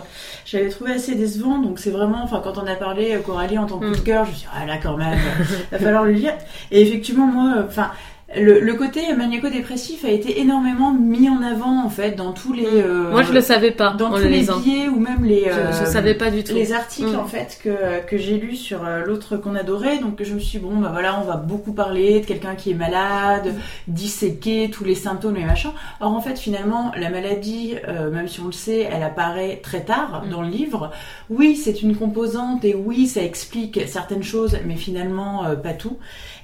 [0.45, 3.67] J'avais trouvé assez décevant donc c'est vraiment enfin quand on a parlé euh, Coralie en
[3.67, 4.05] tant que coup de mm.
[4.05, 5.19] cœur je me suis dit ah là quand même
[5.71, 6.35] va falloir le lire.
[6.73, 7.93] Et effectivement moi enfin
[8.37, 12.65] le, le, côté maniaco-dépressif a été énormément mis en avant en fait dans tous les.
[12.65, 12.85] Mm.
[12.85, 13.95] Euh, Moi je le savais pas.
[13.95, 15.49] Dans tous les billets ou même les.
[15.49, 16.55] Euh, je, savais pas du tout.
[16.55, 17.19] Les articles mm.
[17.19, 20.59] en fait que, que j'ai lus sur euh, l'autre qu'on adorait donc je me suis
[20.59, 23.93] dit, bon bah voilà on va beaucoup parler de quelqu'un qui est malade, mm.
[23.93, 25.73] disséquer tous les symptômes et machin.
[26.01, 29.85] Or en fait finalement la maladie euh, même si on le sait elle apparaît très
[29.85, 30.91] tard dans le livre.
[31.31, 35.97] Oui c'est une composante et oui ça explique certaines choses mais finalement pas tout.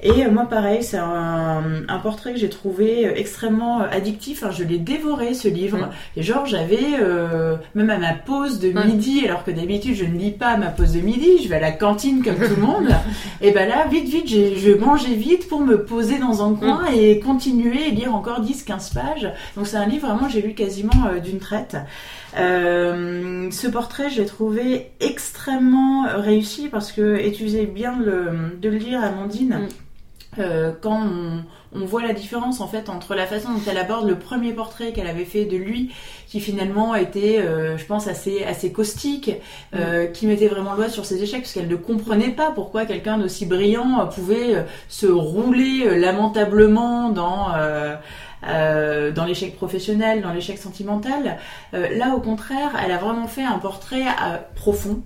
[0.02, 4.42] Et moi pareil c'est un un portrait que j'ai trouvé euh, extrêmement euh, addictif.
[4.42, 5.90] Enfin, je l'ai dévoré ce livre.
[6.16, 10.16] Et genre, j'avais euh, même à ma pause de midi, alors que d'habitude je ne
[10.18, 12.62] lis pas à ma pause de midi, je vais à la cantine comme tout le
[12.62, 12.88] monde.
[13.40, 17.20] et ben là, vite, vite, je mangeais vite pour me poser dans un coin et
[17.20, 19.32] continuer et lire encore 10-15 pages.
[19.56, 21.76] Donc c'est un livre vraiment j'ai lu quasiment d'une traite.
[22.36, 29.02] ce portrait, j'ai trouvé extrêmement réussi parce que, et tu faisais bien de le lire,
[29.02, 29.68] Amandine.
[30.38, 31.00] Euh, quand
[31.74, 34.92] on, voit la différence en fait entre la façon dont elle aborde le premier portrait
[34.92, 35.92] qu'elle avait fait de lui,
[36.28, 39.30] qui finalement était, euh, je pense, assez assez caustique,
[39.74, 40.12] euh, mm.
[40.12, 43.18] qui mettait vraiment le doigt sur ses échecs parce qu'elle ne comprenait pas pourquoi quelqu'un
[43.18, 47.48] d'aussi brillant pouvait se rouler lamentablement dans
[48.42, 51.38] dans l'échec professionnel, dans l'échec sentimental.
[51.72, 54.04] là, au contraire, elle a vraiment fait un portrait
[54.54, 55.02] profond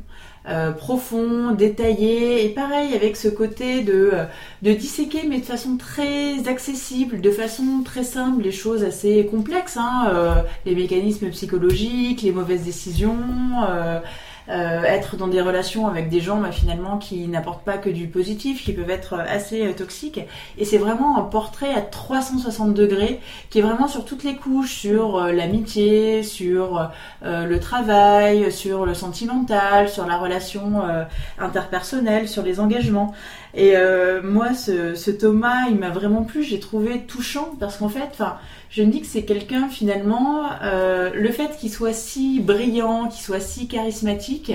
[0.49, 4.24] euh, profond, détaillé, et pareil avec ce côté de, euh,
[4.62, 9.76] de disséquer, mais de façon très accessible, de façon très simple, les choses assez complexes,
[9.76, 10.34] hein, euh,
[10.64, 13.16] les mécanismes psychologiques, les mauvaises décisions.
[14.51, 18.07] Euh, être dans des relations avec des gens bah, finalement qui n'apportent pas que du
[18.09, 20.20] positif, qui peuvent être assez euh, toxiques.
[20.57, 23.20] Et c'est vraiment un portrait à 360 degrés
[23.51, 26.90] qui est vraiment sur toutes les couches, sur euh, l'amitié, sur
[27.22, 30.82] euh, le travail, sur le sentimental, sur la relation
[31.38, 33.14] interpersonnelle, sur les engagements.
[33.59, 36.45] Et euh, moi, ce, Thomas, il m'a vraiment plu.
[36.45, 38.37] J'ai trouvé touchant parce qu'en fait, enfin,
[38.71, 40.45] je me dis que c'est quelqu'un finalement.
[40.63, 44.53] euh, le fait qu'il soit si brillant, qu'il soit si charismatique,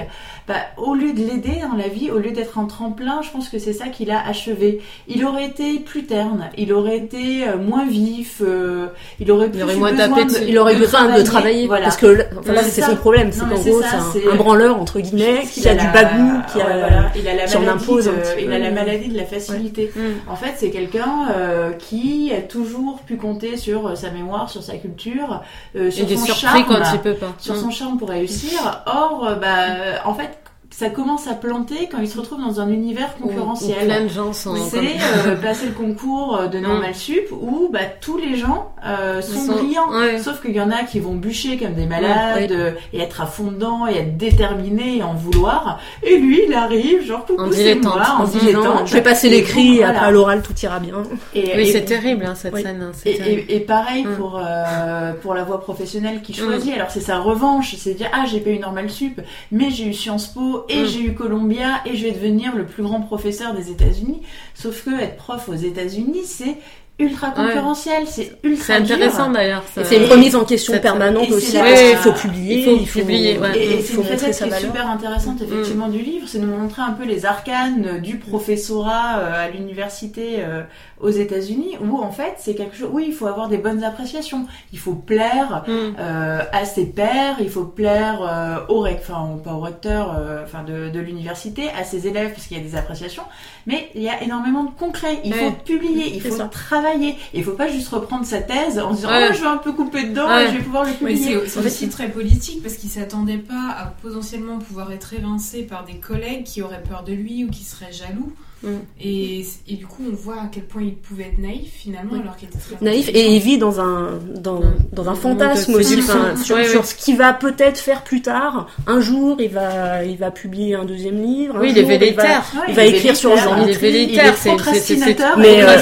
[0.48, 3.50] bah, au lieu de l'aider dans la vie, au lieu d'être un tremplin, je pense
[3.50, 4.82] que c'est ça qu'il a achevé.
[5.08, 8.88] Il aurait été plus terne, il aurait été euh, moins vif, euh,
[9.20, 11.86] il aurait plus Il aurait eu moins de- Il aurait besoin de travailler Voilà.
[11.86, 15.00] parce que enfin, là, C'est son problème, c'est qu'en gros c'est un, un branleur entre
[15.00, 17.12] guillemets qui a du la- bagou, qui a voilà.
[17.16, 19.92] il a la qui maladie impose de- il a la maladie de la facilité.
[19.96, 20.30] Mm.
[20.32, 24.64] En fait, c'est quelqu'un euh, qui a toujours pu compter sur euh, sa mémoire, sur
[24.64, 25.42] sa culture,
[25.76, 27.34] euh, sur son charme, quand il peut pas.
[27.40, 27.58] sur Mm.
[27.58, 28.60] son charme pour réussir.
[28.86, 30.32] Or, bah, en fait,
[30.76, 33.86] ça commence à planter quand il se retrouve dans un univers Où- où concurrentiel.
[33.86, 34.56] plein de gens sont.
[34.56, 34.80] C'est
[35.28, 39.40] euh, passer le concours euh, de normal sup où bah, tous les gens euh, sont,
[39.46, 39.92] sont- brillants.
[39.92, 40.18] ouais.
[40.20, 43.26] Sauf qu'il y en a qui vont bûcher comme des malades Ouais, et être à
[43.26, 45.80] fond dedans et être déterminés et en vouloir.
[46.02, 48.88] Et lui, il arrive, genre coucou, En dilettante, moi, en en disant, dilettante.
[48.88, 49.92] Je vais passer Et l'écrit, voilà.
[49.94, 51.04] après à l'oral tout ira bien.
[51.36, 52.64] Et, Oui, et- c'est terrible hein, cette Oui.
[52.64, 52.82] scène.
[52.82, 53.42] hein, et, terrible.
[53.48, 54.16] et- et pareil Mm.
[54.16, 56.48] pour euh, pour la voie professionnelle qu'il Mm.
[56.48, 56.74] choisit.
[56.74, 59.22] Alors c'est sa revanche, c'est dire ah j'ai pas eu normal sup,
[59.52, 60.86] mais j'ai eu Sciences Po et Mm.
[60.86, 64.22] j'ai eu Columbia et je vais devenir le plus grand professeur des États-Unis.
[64.54, 66.58] Sauf que être prof aux États-Unis c'est
[67.00, 69.64] ultra concurrentiel, c'est ultra C'est intéressant d'ailleurs.
[69.84, 73.00] C'est une remise en question permanente aussi la- parce qu'il Oui, faut publier, il faut
[73.00, 73.58] publier, ouais.
[73.58, 76.46] Et, et il c'est une facette qui est super intéressante effectivement du livre, c'est de
[76.46, 80.62] nous montrer un peu les arcanes du professorat euh, à l'université euh,
[81.02, 82.90] aux États-Unis, où en fait c'est quelque chose.
[82.92, 85.72] Oui, il faut avoir des bonnes appréciations, il faut plaire Mm.
[86.00, 90.44] euh, à ses pairs, il faut plaire euh, au rec, enfin pas au recteur, euh,
[90.44, 93.24] enfin de, de l'université, à ses élèves parce qu'il y a des appréciations,
[93.66, 95.20] mais il y a énormément de concret.
[95.24, 96.46] Il faut publier, il faut ça.
[96.84, 97.16] Travailler.
[97.34, 99.28] Il faut pas juste reprendre sa thèse en se disant Ouais.
[99.30, 100.46] oh je vais un peu couper dedans Ouais.
[100.46, 101.40] et je vais pouvoir le publier.
[101.42, 105.14] c'est c'est En fait, aussi très politique parce qu'il s'attendait pas à potentiellement pouvoir être
[105.14, 108.32] évincé par des collègues qui auraient peur de lui ou qui seraient jaloux.
[108.64, 108.68] Mm.
[109.02, 112.36] Et, et du coup, on voit à quel point il pouvait être naïf finalement, alors
[112.38, 114.74] qu'il était très naïf et il vit dans un dans, Mm.
[114.94, 116.86] dans un fantasme aussi enfin, sur, Ouais, sur ouais.
[116.86, 120.86] ce qu'il va peut-être faire plus tard un jour il va il va publier un
[120.86, 122.44] deuxième livre un Oui, il est jour, va- velléitaire.
[122.56, 125.76] Ouais, Il va est écrire sur Jean Il est il est c'est- procrastinateur, mais, euh,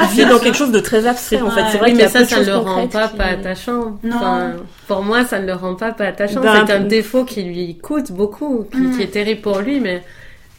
[0.00, 2.40] il vit dans quelque chose de très abstrait en fait c'est vrai mais ça, ça
[2.40, 3.98] ne le rend pas pas attachant.
[4.02, 4.52] Non.
[4.86, 6.40] Pour moi, ça ne le rend pas pas attachant.
[6.40, 8.96] Ben, c'est un défaut qui lui coûte beaucoup, qui, Mm.
[8.96, 10.02] qui est terrible pour lui, mais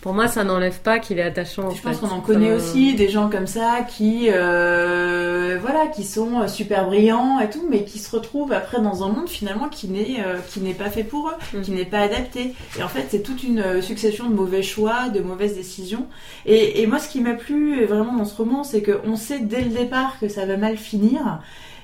[0.06, 1.72] pour moi, ça n'enlève pas qu'il est attachant.
[1.72, 6.48] Je pense qu'on en connaît aussi des gens comme ça qui, euh, voilà, qui sont
[6.48, 10.24] super brillants et tout, mais qui se retrouvent après dans un monde finalement qui n'est
[10.24, 11.62] euh, qui n'est pas fait pour eux, Mm.
[11.64, 12.54] qui n'est pas adapté.
[12.78, 16.06] Et en fait, c'est toute une euh, succession de mauvais choix, de mauvaises décisions.
[16.46, 19.40] Et, et moi, ce qui m'a plu euh, vraiment dans ce roman, c'est qu'on sait
[19.40, 21.40] dès le départ que ça va mal finir,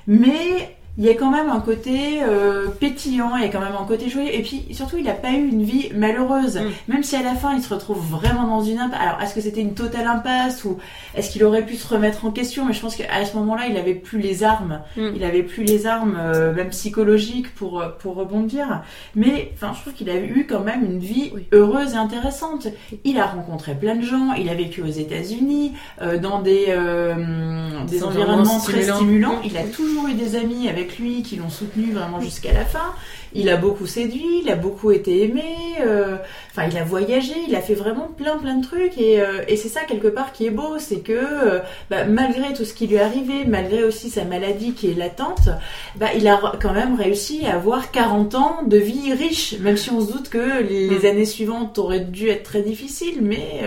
[0.06, 3.74] mais il y a quand même un côté euh, pétillant, il y a quand même
[3.80, 4.34] un côté joyeux.
[4.34, 6.58] Et puis surtout, il n'a pas eu une vie malheureuse.
[6.58, 6.92] Mm.
[6.92, 9.00] Même si à la fin, il se retrouve vraiment dans une impasse.
[9.00, 10.76] Alors, est-ce que c'était une totale impasse ou
[11.14, 12.66] est-ce qu'il aurait pu se remettre en question?
[12.66, 14.80] Mais je pense qu'à ce moment-là, il avait plus les armes.
[14.98, 15.08] Mm.
[15.16, 18.82] Il avait plus les armes, euh, même psychologiques, pour euh, pour rebondir.
[19.14, 21.46] Mais enfin, je trouve qu'il a eu quand même une vie Oui.
[21.52, 22.66] heureuse et intéressante.
[23.04, 24.34] Il a rencontré plein de gens.
[24.34, 25.72] Il a vécu aux États-Unis,
[26.02, 26.66] euh, dans des
[27.88, 29.40] des environnements très stimulants.
[29.42, 32.94] Il a toujours eu des amis avec lui qui l'ont soutenu vraiment jusqu'à la fin.
[33.34, 35.42] Il a beaucoup séduit, il a beaucoup été aimé.
[35.80, 36.16] euh,
[36.50, 39.56] Enfin, il a voyagé, il a fait vraiment plein plein de trucs et, euh, et
[39.56, 41.60] c'est ça quelque part qui est beau, c'est que euh,
[41.90, 45.48] bah, malgré tout ce qui lui est arrivé, malgré aussi sa maladie qui est latente,
[45.96, 49.90] bah, il a quand même réussi à avoir 40 ans de vie riche, même si
[49.90, 53.62] on se doute que les, les années suivantes auraient dû être très difficiles, mais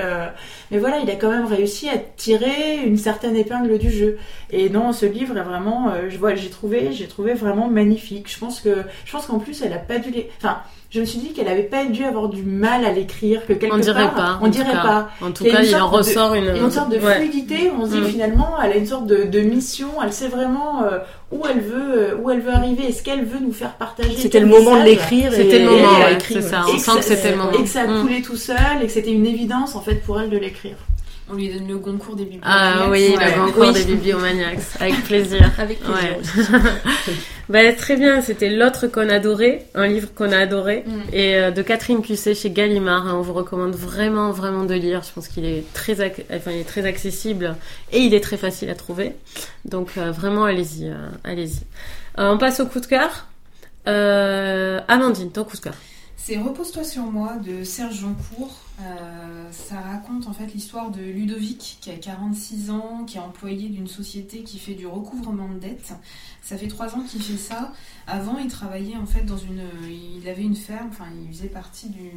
[0.71, 4.17] mais voilà, il a quand même réussi à tirer une certaine épingle du jeu.
[4.51, 8.31] Et non, ce livre est vraiment, je vois, j'ai trouvé, j'ai trouvé vraiment magnifique.
[8.31, 10.57] Je pense que, je pense qu'en plus, elle a pas dû les, enfin,
[10.89, 13.73] je me suis dit qu'elle avait pas dû avoir du mal à l'écrire, que quelque
[13.73, 14.39] On dirait part, pas.
[14.41, 15.09] on dirait pas.
[15.21, 16.55] En tout cas, il en de- ressort une.
[16.55, 17.15] Une sorte de Ouais.
[17.15, 17.71] fluidité.
[17.77, 18.05] On se dit Mm.
[18.05, 19.89] finalement, elle a une sorte de, de mission.
[20.03, 20.99] Elle sait vraiment euh,
[21.31, 22.87] où elle veut, euh, où elle veut arriver.
[22.87, 25.81] Est-ce qu'elle veut nous faire partager c'était le moment de l'écrire et- C'était le Et
[25.81, 26.63] moment, ouais, c'est ça.
[26.67, 27.51] Et On que sent que ça- c'était le moment.
[27.51, 28.01] Et que ça a Mm.
[28.01, 30.75] coulé tout seul et que c'était une évidence en fait pour elle de l'écrire.
[31.27, 32.81] On lui donne le Goncourt des bibliothécaires.
[32.85, 33.35] Ah oui, Ouais.
[33.35, 33.73] le Oui.
[33.73, 35.51] des bibliomaniacs, avec plaisir.
[35.57, 36.61] avec plaisir Ouais.
[37.49, 40.91] Bah, très bien, c'était L'autre qu'on adorait, un livre qu'on a adoré, Mm.
[41.13, 43.07] et euh, de Catherine Cusset chez Gallimard.
[43.07, 43.15] hein.
[43.17, 45.01] on vous recommande vraiment, vraiment de lire.
[45.03, 47.55] Je pense qu'il est très, ac- enfin, il est très accessible
[47.91, 49.13] et il est très facile à trouver.
[49.63, 51.61] Donc euh, vraiment, allez-y, euh, allez-y.
[52.19, 53.27] Euh, on passe au coup de cœur.
[53.87, 55.75] Euh, Amandine, ton coup de cœur.
[56.17, 58.57] C'est Repose-toi sur moi de Serge Joncourt.
[58.81, 63.69] Euh, ça raconte en fait l'histoire de Ludovic qui a 46 ans, qui est employé
[63.69, 65.93] d'une société qui fait du recouvrement de dettes.
[66.41, 67.71] Ça fait trois ans qu'il fait ça.
[68.05, 71.89] Avant, il travaillait en fait dans une, il avait une ferme, enfin il faisait partie
[71.89, 72.11] du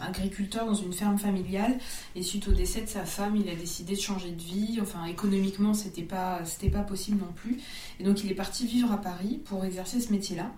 [0.00, 1.78] agriculteur dans une ferme familiale.
[2.16, 4.78] Et suite au décès de sa femme, il a décidé de changer de vie.
[4.80, 7.58] Enfin économiquement, c'était pas, c'était pas possible non plus.
[7.98, 10.50] Et donc il est parti vivre à Paris pour exercer ce métier-là.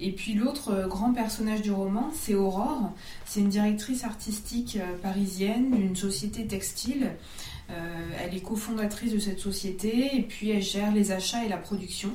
[0.00, 2.92] Et puis l'autre euh, grand personnage du roman, c'est Aurore.
[3.24, 7.10] C'est une directrice artistique euh, parisienne d'une société textile.
[7.70, 7.74] Euh,
[8.22, 12.10] elle est cofondatrice de cette société et puis elle gère les achats et la production.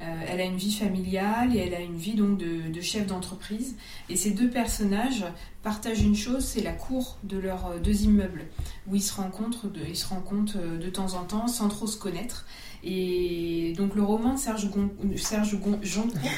[0.00, 3.76] elle a une vie familiale et elle a une vie donc de, chef d'entreprise.
[4.08, 5.24] Et ces deux personnages
[5.62, 8.46] partagent une chose, c'est la cour de leurs deux immeubles,
[8.88, 11.98] où ils se rencontrent, de, ils se rencontrent de temps en temps sans trop se
[11.98, 12.46] connaître.
[12.82, 15.56] Et donc le roman de Serge, Gon, Serge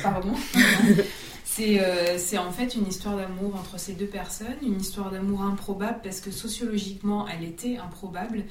[0.03, 0.32] pardon,
[1.61, 6.01] euh, c'est en fait une histoire d'amour entre ces deux personnes, une histoire d'amour improbable
[6.03, 8.45] parce que sociologiquement elle était improbable.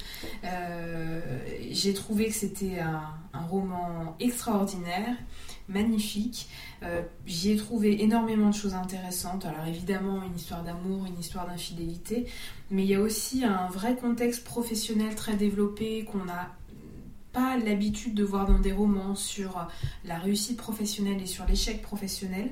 [0.44, 1.20] Euh,
[1.70, 3.02] j'ai trouvé que c'était un,
[3.48, 5.16] roman extraordinaire,
[5.68, 6.48] magnifique.
[6.82, 9.44] Euh, j'y ai trouvé énormément de choses intéressantes.
[9.44, 12.26] Alors évidemment une histoire d'amour, une histoire d'infidélité,
[12.70, 16.50] mais il y a aussi un vrai contexte professionnel très développé qu'on a
[17.32, 19.66] pas l'habitude de voir dans des romans sur
[20.04, 22.50] la réussite professionnelle et sur l'échec professionnel.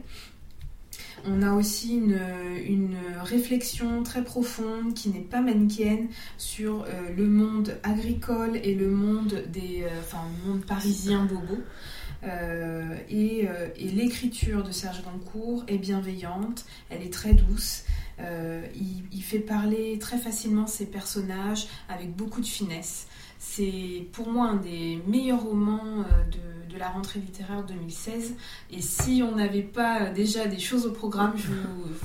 [1.27, 2.19] On a aussi une,
[3.23, 6.09] réflexion très profonde qui n'est pas manichéenne
[6.39, 11.59] sur euh, le monde agricole et le monde des, euh, enfin, le monde parisien bobo.
[12.23, 17.85] Euh, et, et l'écriture de Serge Gancourt est bienveillante, elle est très douce.
[18.19, 23.07] Il, il, fait parler très facilement ses personnages avec beaucoup de finesse.
[23.43, 28.35] C'est pour moi un des meilleurs romans euh, de, la rentrée littéraire 2016.
[28.71, 31.49] Et si on n'avait pas déjà des choses au programme, je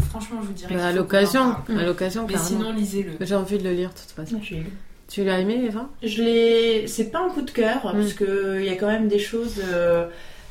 [0.09, 0.73] franchement, je vous dirais.
[0.73, 2.25] Bah, à l'occasion, à l'occasion.
[2.27, 3.17] Mais sinon, lisez-le.
[3.19, 4.39] J'ai envie de le lire de toute façon.
[5.09, 5.89] Tu l'as aimé, Eva?
[6.01, 6.87] Je l'ai.
[6.87, 7.91] C'est pas un coup de cœur mm.
[7.91, 9.61] parce que il y a quand même des choses.
[9.61, 10.07] Euh,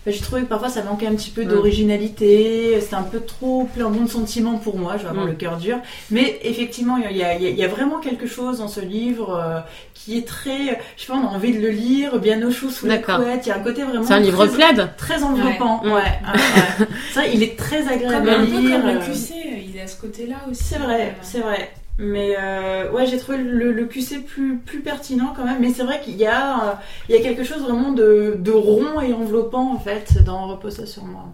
[0.07, 3.90] j'ai trouvé que parfois ça manquait un petit peu d'originalité, c'était un peu trop plein
[3.90, 5.30] de sentiments pour moi, je vais avoir mm.
[5.30, 5.78] le cœur dur.
[6.11, 9.61] Mais effectivement, il y a, y a, vraiment quelque chose dans ce livre euh,
[9.94, 12.70] qui est très, je sais pas, on a envie de le lire, bien au chaud
[12.70, 13.46] sous la couette.
[13.46, 14.05] Il y a un côté vraiment.
[14.05, 15.92] C'est un livre plaid Très enveloppant, ouais.
[15.92, 16.86] ouais.
[17.12, 18.80] Ça, il est très agréable à lire.
[18.80, 19.34] Comme le QC,
[19.68, 20.64] il est à ce côté-là aussi.
[20.64, 21.72] C'est vrai, c'est vrai.
[21.99, 25.59] Mais euh, ouais, j'ai trouvé le, le, QC plus, plus pertinent quand même.
[25.61, 26.72] Mais c'est vrai qu'il y, a, euh,
[27.09, 30.84] il y a quelque chose vraiment de, de rond et enveloppant en fait dans Repose
[30.86, 31.26] sur moi.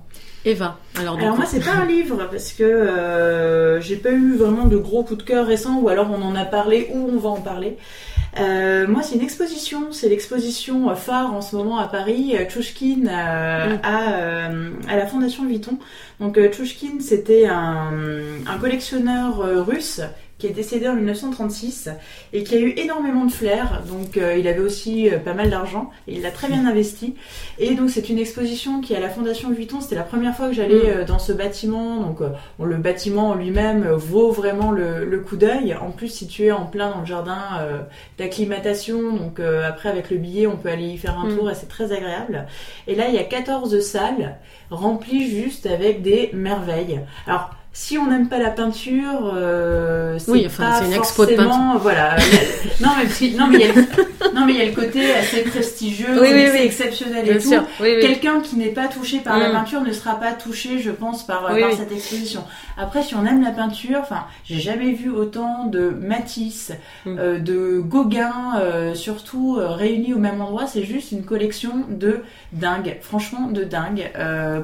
[0.46, 4.64] Eva, alors, alors moi c'est pas un livre parce que euh, j'ai pas eu vraiment
[4.64, 7.28] de gros coups de cœur récents ou alors on en a parlé ou on va
[7.28, 7.76] en parler.
[8.38, 13.74] Euh, moi c'est une exposition, c'est l'exposition phare en ce moment à Paris, Tchouchkin euh,
[13.74, 13.80] mm.
[13.82, 15.78] à, euh, à la Fondation Vuitton.
[16.20, 17.92] Donc Tchouchkin c'était un,
[18.46, 20.00] un collectionneur russe
[20.40, 21.90] qui est décédé en 1936
[22.32, 23.82] et qui a eu énormément de flair.
[23.86, 27.14] Donc euh, il avait aussi euh, pas mal d'argent et il l'a très bien investi.
[27.58, 29.80] Et donc c'est une exposition qui est à la Fondation Vuitton.
[29.80, 31.00] C'était la première fois que j'allais mm.
[31.00, 32.00] euh, dans ce bâtiment.
[32.00, 32.20] Donc
[32.58, 35.74] le bâtiment en lui-même vaut vraiment le, coup d'œil.
[35.74, 37.38] En plus situé en plein dans le jardin
[38.18, 39.14] d'acclimatation.
[39.14, 41.36] Donc après avec le billet on peut aller y faire un mm.
[41.36, 42.46] tour et c'est très agréable.
[42.86, 44.38] Et là il y a 14 salles
[44.70, 47.00] remplies juste avec des merveilles.
[47.26, 51.34] Alors si on n'aime pas la peinture, euh, c'est oui, enfin, pas une expo de
[51.34, 51.78] peinture.
[51.80, 52.16] Voilà.
[52.80, 55.12] non, mais, non, mais il y a le, non, mais il y a le côté
[55.12, 57.54] assez prestigieux, oui, oui, exceptionnel et tout.
[57.78, 59.52] Quelqu'un qui n'est pas touché par la mm.
[59.52, 62.44] peinture ne sera pas touché, je pense, par, par cette exposition.
[62.76, 66.72] Après, si on aime la peinture, enfin, j'ai jamais vu autant de Matisse,
[67.04, 67.18] mm.
[67.18, 70.66] euh, de Gauguin, euh, surtout euh, réunis au même endroit.
[70.66, 72.20] C'est juste une collection de
[72.52, 72.96] dingue.
[73.00, 74.10] Franchement, de dingue.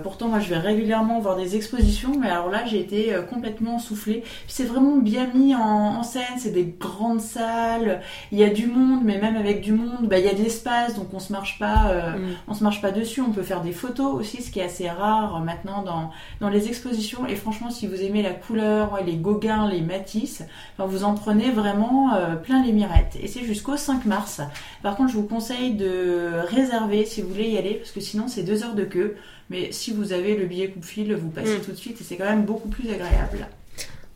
[0.02, 3.78] Pourtant, moi, je vais régulièrement voir des expositions, mais alors là, j'ai été euh, complètement
[3.78, 4.22] soufflé.
[4.47, 8.01] C'est vraiment bien mis en, scène, c'est des grandes salles,
[8.32, 10.42] il y a du monde, mais même avec du monde, bah, il y a de
[10.42, 12.36] l'espace, donc on se marche pas, euh, mm.
[12.49, 13.20] on se marche pas dessus.
[13.20, 16.68] On peut faire des photos aussi, ce qui est assez rare maintenant dans, dans les
[16.68, 17.26] expositions.
[17.26, 20.42] Et franchement, si vous aimez la couleur, les Gauguin, les Matisse,
[20.78, 23.16] vous en prenez vraiment euh, plein les mirettes.
[23.22, 24.40] Et c'est jusqu'au 5 mars.
[24.82, 28.28] Par contre, je vous conseille de réserver si vous voulez y aller, parce que sinon
[28.28, 29.16] c'est deux heures de queue.
[29.51, 31.61] Mais si vous avez le billet coupe-fil, vous passez mm.
[31.61, 33.47] tout de suite et c'est quand même beaucoup plus agréable.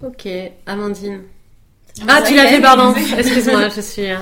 [0.03, 0.29] Ok,
[0.67, 1.23] Amandine.
[2.09, 2.95] Ah, tu l'as fait, pardon.
[3.19, 4.11] Excuse-moi, je suis.
[4.11, 4.17] Euh,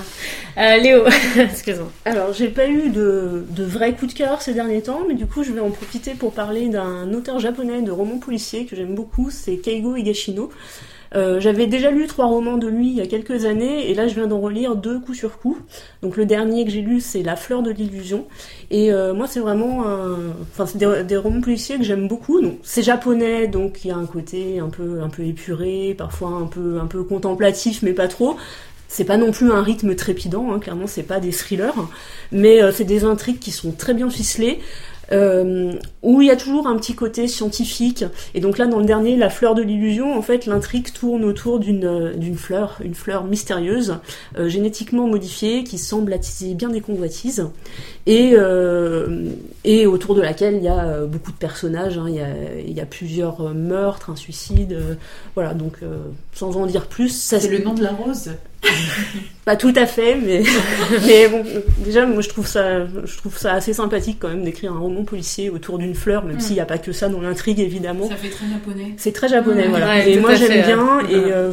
[0.56, 1.04] euh Léo,
[1.38, 1.92] excuse-moi.
[2.04, 5.26] Alors, j'ai pas eu de, de vrai coup de cœur ces derniers temps, mais du
[5.26, 8.94] coup, je vais en profiter pour parler d'un auteur japonais de romans policiers que j'aime
[8.94, 10.50] beaucoup, c'est Keigo Higashino.
[11.14, 14.08] Euh, J'avais déjà lu trois romans de lui il y a quelques années, et là
[14.08, 15.58] je viens d'en relire deux coup sur coup.
[16.02, 18.26] Donc le dernier que j'ai lu, c'est La fleur de l'illusion.
[18.70, 19.84] Et euh, moi, c'est vraiment.
[20.52, 22.40] Enfin, c'est des, romans policiers que j'aime beaucoup.
[22.62, 26.46] C'est japonais, donc il y a un côté un peu, un peu épuré, parfois un
[26.46, 28.36] peu, un peu contemplatif, mais pas trop.
[28.88, 31.74] C'est pas non plus un rythme trépidant, hein, clairement, c'est pas des thrillers,
[32.32, 34.60] mais euh, c'est des intrigues qui sont très bien ficelées.
[35.10, 38.04] Euh, où il y a toujours un petit côté scientifique.
[38.34, 41.60] Et donc là, dans le dernier, La fleur de l'illusion, en fait, l'intrigue tourne autour
[41.60, 43.96] d'une euh, d'une fleur, une fleur mystérieuse,
[44.36, 47.46] euh, génétiquement modifiée, qui semble attiser bien des convoitises,
[48.06, 48.34] et,
[49.64, 51.98] et autour de laquelle il y a beaucoup de personnages.
[51.98, 52.06] hein.
[52.08, 54.78] Il, y a, y a plusieurs meurtres, un suicide,
[55.34, 55.52] voilà.
[55.54, 55.78] Donc,
[56.38, 58.30] sans en dire plus, ça C'est le nom de la rose.
[59.44, 60.42] pas tout à fait, mais,
[61.06, 61.44] mais bon,
[61.78, 65.04] déjà, moi, je trouve ça, je trouve ça assez sympathique quand même d'écrire un roman
[65.04, 66.40] policier autour d'une fleur, même Mm.
[66.40, 68.08] s'il n'y a pas que ça dans l'intrigue, évidemment.
[68.08, 68.94] Ça fait très japonais.
[68.96, 69.86] C'est très japonais, voilà.
[69.88, 71.12] ouais, et moi, j'aime bien, ouais.
[71.12, 71.52] et euh,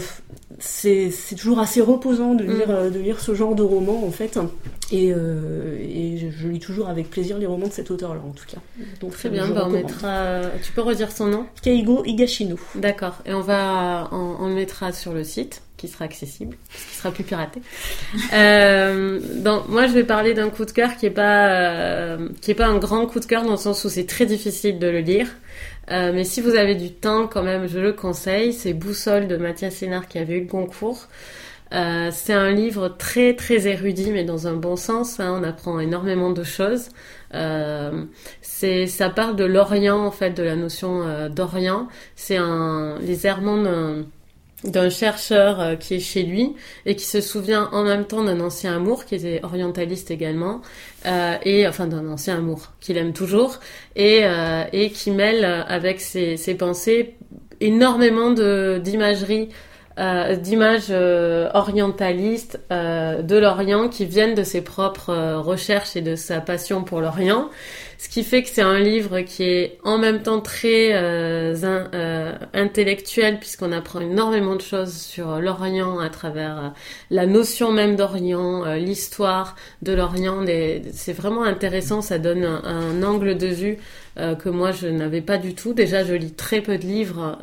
[0.59, 2.71] c'est toujours assez reposant de lire, Mm.
[2.71, 4.37] euh, de lire ce genre de roman, en fait.
[4.91, 8.31] Et, euh, et je, je lis toujours avec plaisir les romans de cet auteur-là, en
[8.31, 8.59] tout cas.
[9.01, 10.41] Donc, Très bien, bah, on mettra.
[10.63, 11.45] Tu peux redire son nom?
[11.63, 12.55] Keigo Higashino.
[12.75, 13.15] D'accord.
[13.25, 14.53] Et on va, on, on le
[14.93, 17.61] sur le site qui sera accessible, qui sera plus piraté.
[18.33, 19.19] Euh,
[19.67, 22.67] moi, je vais parler d'un coup de cœur qui est pas, euh, qui est pas
[22.67, 25.27] un grand coup de cœur dans le sens où c'est très difficile de le lire.
[25.91, 28.53] Euh, mais si vous avez du temps, quand même, je le conseille.
[28.53, 31.07] C'est Boussole de Mathias Sénard qui avait eu le concours.
[31.73, 35.19] Euh, c'est un livre très très érudit, mais dans un bon sens.
[35.19, 35.39] hein.
[35.41, 36.89] on apprend énormément de choses.
[38.41, 41.89] C'est, ça parle de l'Orient en fait, de la notion d'Orient.
[42.15, 43.57] C'est un les errements
[44.65, 46.55] d'un, chercheur euh, qui est chez lui
[46.85, 50.61] et qui se souvient en même temps d'un ancien amour qui était orientaliste également
[51.05, 53.59] euh, et enfin d'un ancien amour qu'il aime toujours
[53.95, 57.15] et euh, et qui mêle avec ses, ses pensées
[57.61, 59.49] énormément de d'imagerie
[59.97, 66.17] euh, d'images euh, orientalistes euh, de l'Orient qui viennent de ses propres recherches et de
[66.17, 67.49] sa passion pour l'Orient.
[67.97, 73.39] Ce qui fait que c'est un livre qui est en même temps très in- intellectuel
[73.39, 76.73] puisqu'on apprend énormément de choses sur l'Orient à travers
[77.09, 80.43] la notion même d'Orient, l'histoire de l'Orient.
[80.91, 83.77] C'est vraiment intéressant, ça donne un, angle de vue
[84.17, 85.73] que moi je n'avais pas du tout.
[85.73, 87.37] Déjà, je lis très peu de livres.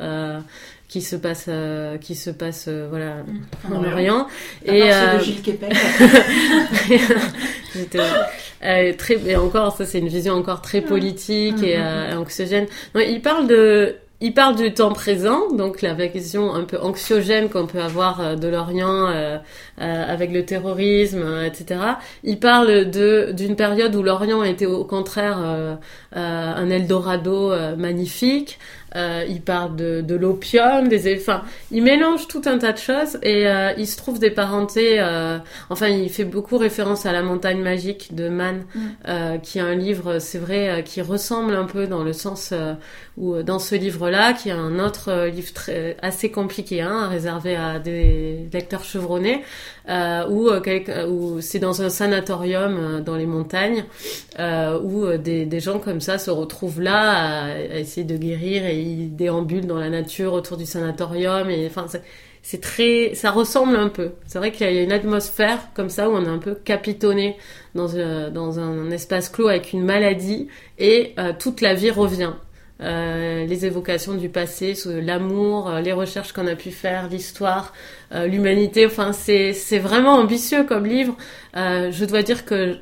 [0.93, 3.15] Qui se passent, euh, qui se passent, euh, voilà,
[3.67, 3.93] En en Orient.
[3.93, 4.27] Orient.
[4.63, 5.41] Et euh, de Gilles.
[7.75, 7.97] J'étais
[8.63, 12.67] euh, très et encore ça c'est une vision encore très politique et euh, anxiogène.
[12.93, 17.49] Non, il parle de il parle du temps présent, donc la vision un peu anxiogène
[17.49, 19.37] qu'on peut avoir euh, de l'Orient euh,
[19.81, 21.81] euh, avec le terrorisme, euh, etc.
[22.23, 25.75] Il parle de d'une période où l'Orient était au contraire euh,
[26.15, 28.59] euh, un Eldorado euh, magnifique.
[28.95, 31.41] Euh, il parle de, de l'opium, des enfin,
[31.71, 34.99] il mélange tout un tas de choses et euh, il se trouve des parentés.
[34.99, 35.39] euh,
[35.69, 39.39] enfin, il fait beaucoup référence à la montagne magique de Mann, Mm.
[39.41, 42.53] qui est un livre, c'est vrai, qui ressemble un peu dans le sens
[43.17, 47.79] où dans ce livre-là, qui est un autre livre très, assez compliqué, hein, réservé à
[47.79, 49.43] des lecteurs chevronnés,
[50.29, 50.49] où,
[51.41, 53.83] c'est dans un sanatorium dans les montagnes,
[54.39, 58.82] où des, des gens comme ça se retrouvent là à, à essayer de guérir et
[58.83, 63.87] ils déambulent dans la nature autour du sanatorium et enfin c'est- très ça ressemble un
[63.89, 66.55] peu c'est vrai qu'il y a une atmosphère comme ça où on est un peu
[66.55, 67.37] capitonné
[67.75, 72.33] dans un, dans un espace clos avec une maladie et euh, toute la vie revient
[72.81, 77.71] euh, les évocations du passé, l'amour, euh, les recherches qu'on a pu faire, l'histoire,
[78.13, 78.85] euh, l'humanité.
[78.85, 81.15] Enfin, c'est vraiment ambitieux comme livre.
[81.55, 82.75] Euh, je dois dire que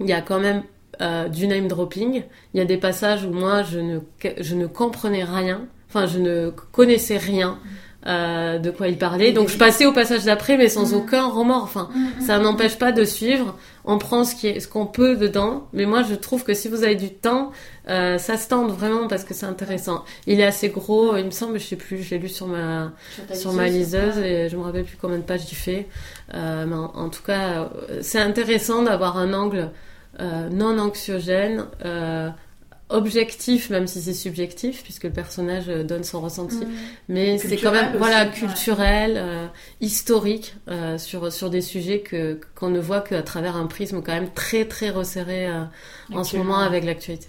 [0.00, 0.62] il y a quand même
[1.00, 2.22] euh, du name dropping.
[2.54, 3.98] Il y a des passages où moi je ne
[4.40, 5.62] je ne comprenais rien.
[5.88, 7.58] Enfin, je ne connaissais rien.
[8.04, 10.98] euh, de quoi il parlait, donc je passais au passage d'après, mais sans Mhm.
[10.98, 11.62] aucun remords.
[11.62, 11.88] Enfin,
[12.18, 13.56] ça n'empêche pas de suivre.
[13.84, 16.66] On prend ce qui est, ce qu'on peut dedans, mais moi je trouve que si
[16.66, 17.52] vous avez du temps,
[17.88, 20.04] euh, ça se tente vraiment parce que c'est intéressant.
[20.26, 22.90] Il est assez gros, il me semble, je sais plus, je l'ai lu sur ma
[23.34, 25.86] sur ma liseuse et je me rappelle plus combien de pages il fait.
[26.34, 29.70] Euh, mais en, en tout cas, euh, c'est intéressant d'avoir un angle
[30.50, 32.30] non anxiogène, euh,
[32.92, 36.60] objectif, même si c'est subjectif, puisque le personnage euh, donne son ressenti.
[37.08, 38.30] Mais c'est quand même voilà ouais.
[38.30, 39.46] culturel, euh,
[39.80, 44.12] historique euh, sur sur des sujets que qu'on ne voit qu'à travers un prisme quand
[44.12, 45.64] même très très resserré euh,
[46.12, 47.26] en ce moment avec l'actualité.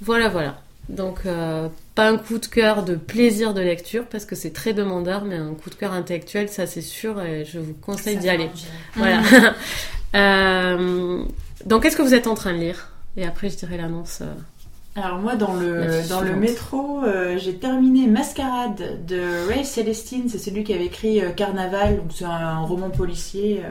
[0.00, 0.60] Voilà voilà.
[0.88, 4.72] Donc euh, pas un coup de cœur de plaisir de lecture parce que c'est très
[4.72, 8.28] demandeur, mais un coup de cœur intellectuel ça c'est sûr et je vous conseille d'y
[8.28, 8.50] aller.
[8.94, 9.22] Voilà.
[10.14, 11.24] Euh,
[11.66, 12.92] donc qu'est-ce que vous êtes en train de lire?
[13.16, 14.32] Et après je dirai l'annonce euh,
[14.94, 20.38] Alors moi dans le dans le métro, euh, j'ai terminé Mascarade de Ray Celestine, c'est
[20.38, 23.62] celui qui avait écrit euh, Carnaval, donc c'est un roman policier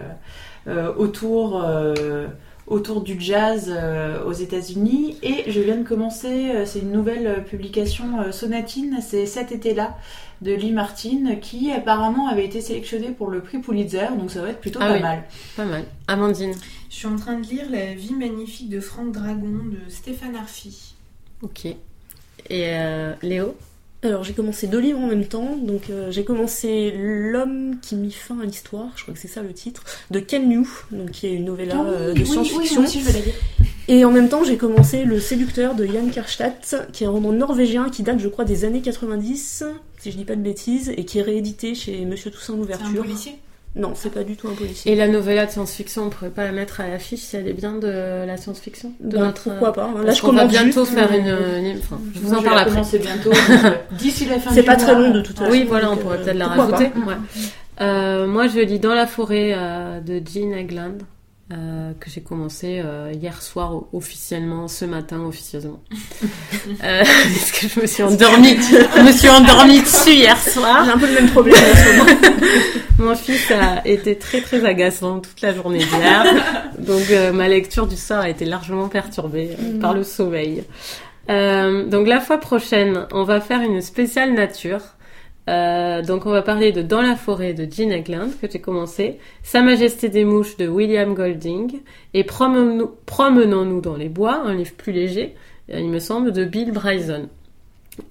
[0.67, 1.63] euh, autour
[2.67, 3.73] autour du jazz
[4.25, 5.17] aux États-Unis.
[5.23, 9.95] Et je viens de commencer, c'est une nouvelle publication Sonatine, c'est cet été-là
[10.41, 14.49] de Lee Martin qui apparemment avait été sélectionné pour le prix Pulitzer, donc ça va
[14.49, 15.01] être plutôt Ah pas oui.
[15.01, 15.23] mal.
[15.55, 15.85] Pas mal.
[16.07, 16.53] Amandine.
[16.89, 20.93] Je suis en train de lire La vie magnifique de Franck Dragon de Stéphane Arfi.
[21.41, 21.65] Ok.
[21.65, 21.75] Et
[22.51, 23.55] euh, Léo?
[24.03, 25.55] Alors j'ai commencé deux livres en même temps.
[25.57, 29.41] Donc euh, j'ai commencé L'homme qui mit fin à l'histoire, je crois que c'est ça
[29.41, 32.83] le titre, de Ken Liu, donc qui est une novella Ah euh, de oui, science-fiction.
[33.87, 37.31] Et en même temps j'ai commencé Le séducteur de Jan Kerstadt, qui est un roman
[37.31, 39.63] norvégien qui date je crois des années 90,
[39.99, 42.57] si je dis pas de bêtises, et qui est réédité chez Monsieur Toussaint C'est un
[42.57, 43.01] l'ouverture.
[43.01, 43.35] policier?
[43.77, 44.91] Non, c'est pas du tout un policier.
[44.91, 47.53] Et la novella de science-fiction, on pourrait pas la mettre à l'affiche si elle est
[47.53, 47.87] bien de
[48.25, 49.93] la science-fiction de Ben, notre, pourquoi pas hein.
[49.99, 52.29] Là Parce je qu'on va commence bientôt juste, faire mais- une, une- Enfin, je vous
[52.29, 52.71] Moi, en parle après.
[52.71, 53.31] commencer bientôt.
[53.51, 55.51] euh, D'ici la fin C'est pas mois, très long de toute façon.
[55.51, 56.85] Oui, voilà, on pourrait euh, peut-être la rajouter.
[56.85, 57.15] ouais.
[57.81, 60.97] Euh, moi, je lis Dans la forêt euh, de Jean Egland,
[61.51, 65.81] euh, que j'ai commencé euh, hier soir officiellement, ce matin officieusement.
[66.83, 70.83] euh, parce que je me suis endormie, je me suis endormie dessus hier soir.
[70.85, 72.37] J'ai un peu le même problème en ce moment.
[72.99, 76.25] Mon fils a été très très agaçant toute la journée d'hier,
[76.79, 80.63] donc euh, ma lecture du soir a été largement perturbée euh, par le sommeil.
[81.29, 84.81] Euh, donc la fois prochaine, on va faire une spéciale nature.
[85.47, 89.17] Euh, donc on va parler de Dans la forêt de Jean Egland que j'ai commencé,
[89.43, 91.79] Sa Majesté des mouches de William Golding
[92.13, 95.35] et Promenons-nous dans les bois, un livre plus léger,
[95.71, 97.29] euh, il me semble, de Bill Bryson.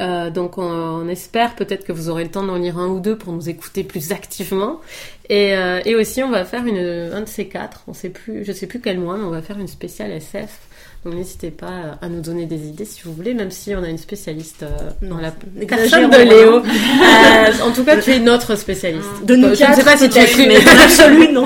[0.00, 3.16] Euh, donc on, espère peut-être que vous aurez le temps d'en lire un ou deux
[3.16, 4.80] pour nous écouter plus activement.
[5.28, 8.52] Et, et aussi on va faire une, un de ces quatre, on sait plus, je
[8.52, 10.58] sais plus quel mois, mais on va faire une spéciale SF.
[11.04, 13.88] Donc n'hésitez pas à nous donner des idées si vous voulez, même si on a
[13.88, 15.30] une spécialiste euh, dans la
[15.66, 16.16] personne de.
[16.16, 16.56] Léo.
[16.58, 19.24] Euh, en tout cas, tu es notre spécialiste.
[19.24, 21.28] De nous je quatre, ne sais pas si tu es peut-être, plus, mais dans l'absolu,
[21.32, 21.44] non.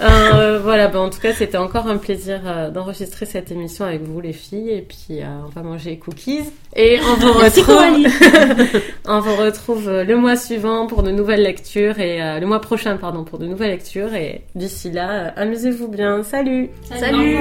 [0.00, 4.02] euh, voilà, bah, en tout cas, c'était encore un plaisir euh, d'enregistrer cette émission avec
[4.02, 4.70] vous, les filles.
[4.70, 6.40] Et puis, euh, on va manger les cookies.
[6.74, 12.22] Et on vous retrouve, on vous retrouve le mois suivant pour de nouvelles lectures et
[12.22, 14.14] euh, le mois prochain, pardon, pour de nouvelles lectures.
[14.14, 16.22] Et d'ici là, euh, amusez-vous bien.
[16.22, 16.70] Salut!
[16.98, 17.36] Salut.